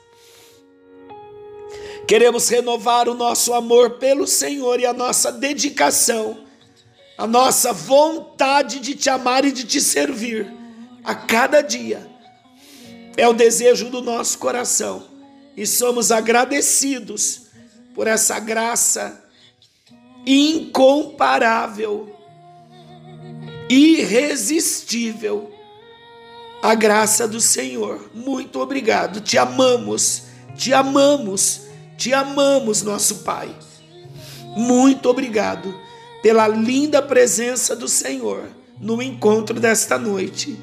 Queremos 2.05 2.49
renovar 2.49 3.07
o 3.07 3.13
nosso 3.13 3.53
amor 3.53 3.91
pelo 3.91 4.27
Senhor 4.27 4.81
e 4.81 4.85
a 4.85 4.91
nossa 4.91 5.31
dedicação, 5.31 6.45
a 7.17 7.25
nossa 7.25 7.73
vontade 7.73 8.79
de 8.79 8.93
te 8.93 9.09
amar 9.09 9.43
e 9.43 9.51
de 9.51 9.63
te 9.63 9.81
servir 9.81 10.53
a 11.03 11.15
cada 11.15 11.61
dia. 11.61 12.07
É 13.15 13.27
o 13.27 13.33
desejo 13.33 13.89
do 13.89 14.01
nosso 14.01 14.37
coração 14.37 15.03
e 15.55 15.65
somos 15.65 16.11
agradecidos 16.11 17.47
por 17.95 18.05
essa 18.05 18.39
graça 18.39 19.23
incomparável, 20.27 22.15
irresistível, 23.67 25.51
a 26.61 26.75
graça 26.75 27.27
do 27.27 27.41
Senhor. 27.41 28.11
Muito 28.13 28.59
obrigado, 28.59 29.21
te 29.21 29.37
amamos, 29.39 30.23
te 30.55 30.71
amamos, 30.71 31.61
te 31.97 32.13
amamos, 32.13 32.83
nosso 32.83 33.23
Pai. 33.23 33.55
Muito 34.55 35.09
obrigado 35.09 35.86
pela 36.27 36.45
linda 36.45 37.01
presença 37.01 37.73
do 37.73 37.87
Senhor 37.87 38.49
no 38.81 39.01
encontro 39.01 39.57
desta 39.61 39.97
noite. 39.97 40.57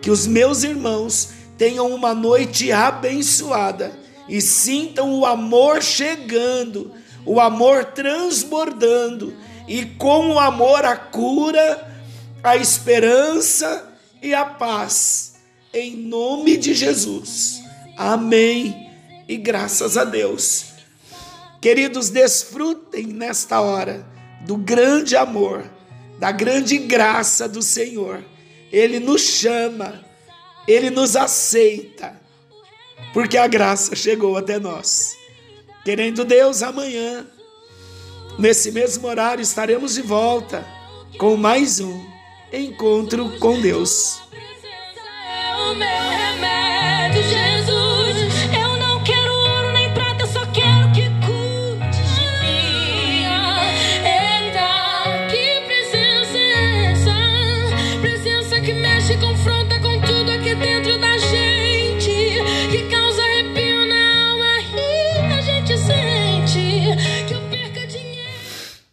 Que 0.00 0.10
os 0.10 0.26
meus 0.26 0.62
irmãos 0.64 1.28
tenham 1.58 1.94
uma 1.94 2.14
noite 2.14 2.72
abençoada 2.72 3.92
e 4.26 4.40
sintam 4.40 5.12
o 5.12 5.26
amor 5.26 5.82
chegando, 5.82 6.90
o 7.26 7.38
amor 7.38 7.84
transbordando, 7.84 9.36
e 9.68 9.84
com 9.84 10.30
o 10.30 10.38
amor 10.38 10.86
a 10.86 10.96
cura, 10.96 12.02
a 12.42 12.56
esperança 12.56 13.92
e 14.22 14.32
a 14.32 14.46
paz. 14.46 15.34
Em 15.70 15.98
nome 15.98 16.56
de 16.56 16.72
Jesus. 16.72 17.60
Amém. 17.94 18.90
E 19.28 19.36
graças 19.36 19.98
a 19.98 20.04
Deus. 20.04 20.64
Queridos, 21.60 22.08
desfrutem 22.08 23.04
nesta 23.04 23.60
hora 23.60 24.09
do 24.40 24.56
grande 24.56 25.16
amor, 25.16 25.64
da 26.18 26.32
grande 26.32 26.78
graça 26.78 27.48
do 27.48 27.62
Senhor. 27.62 28.22
Ele 28.72 29.00
nos 29.00 29.22
chama, 29.22 30.04
ele 30.66 30.90
nos 30.90 31.16
aceita 31.16 32.20
porque 33.12 33.36
a 33.36 33.46
graça 33.46 33.94
chegou 33.96 34.36
até 34.36 34.58
nós. 34.58 35.16
Querendo 35.84 36.24
Deus, 36.24 36.62
amanhã, 36.62 37.26
nesse 38.38 38.70
mesmo 38.70 39.08
horário, 39.08 39.42
estaremos 39.42 39.94
de 39.94 40.02
volta 40.02 40.64
com 41.18 41.36
mais 41.36 41.80
um 41.80 42.06
encontro 42.52 43.38
com 43.38 43.60
Deus. 43.60 44.20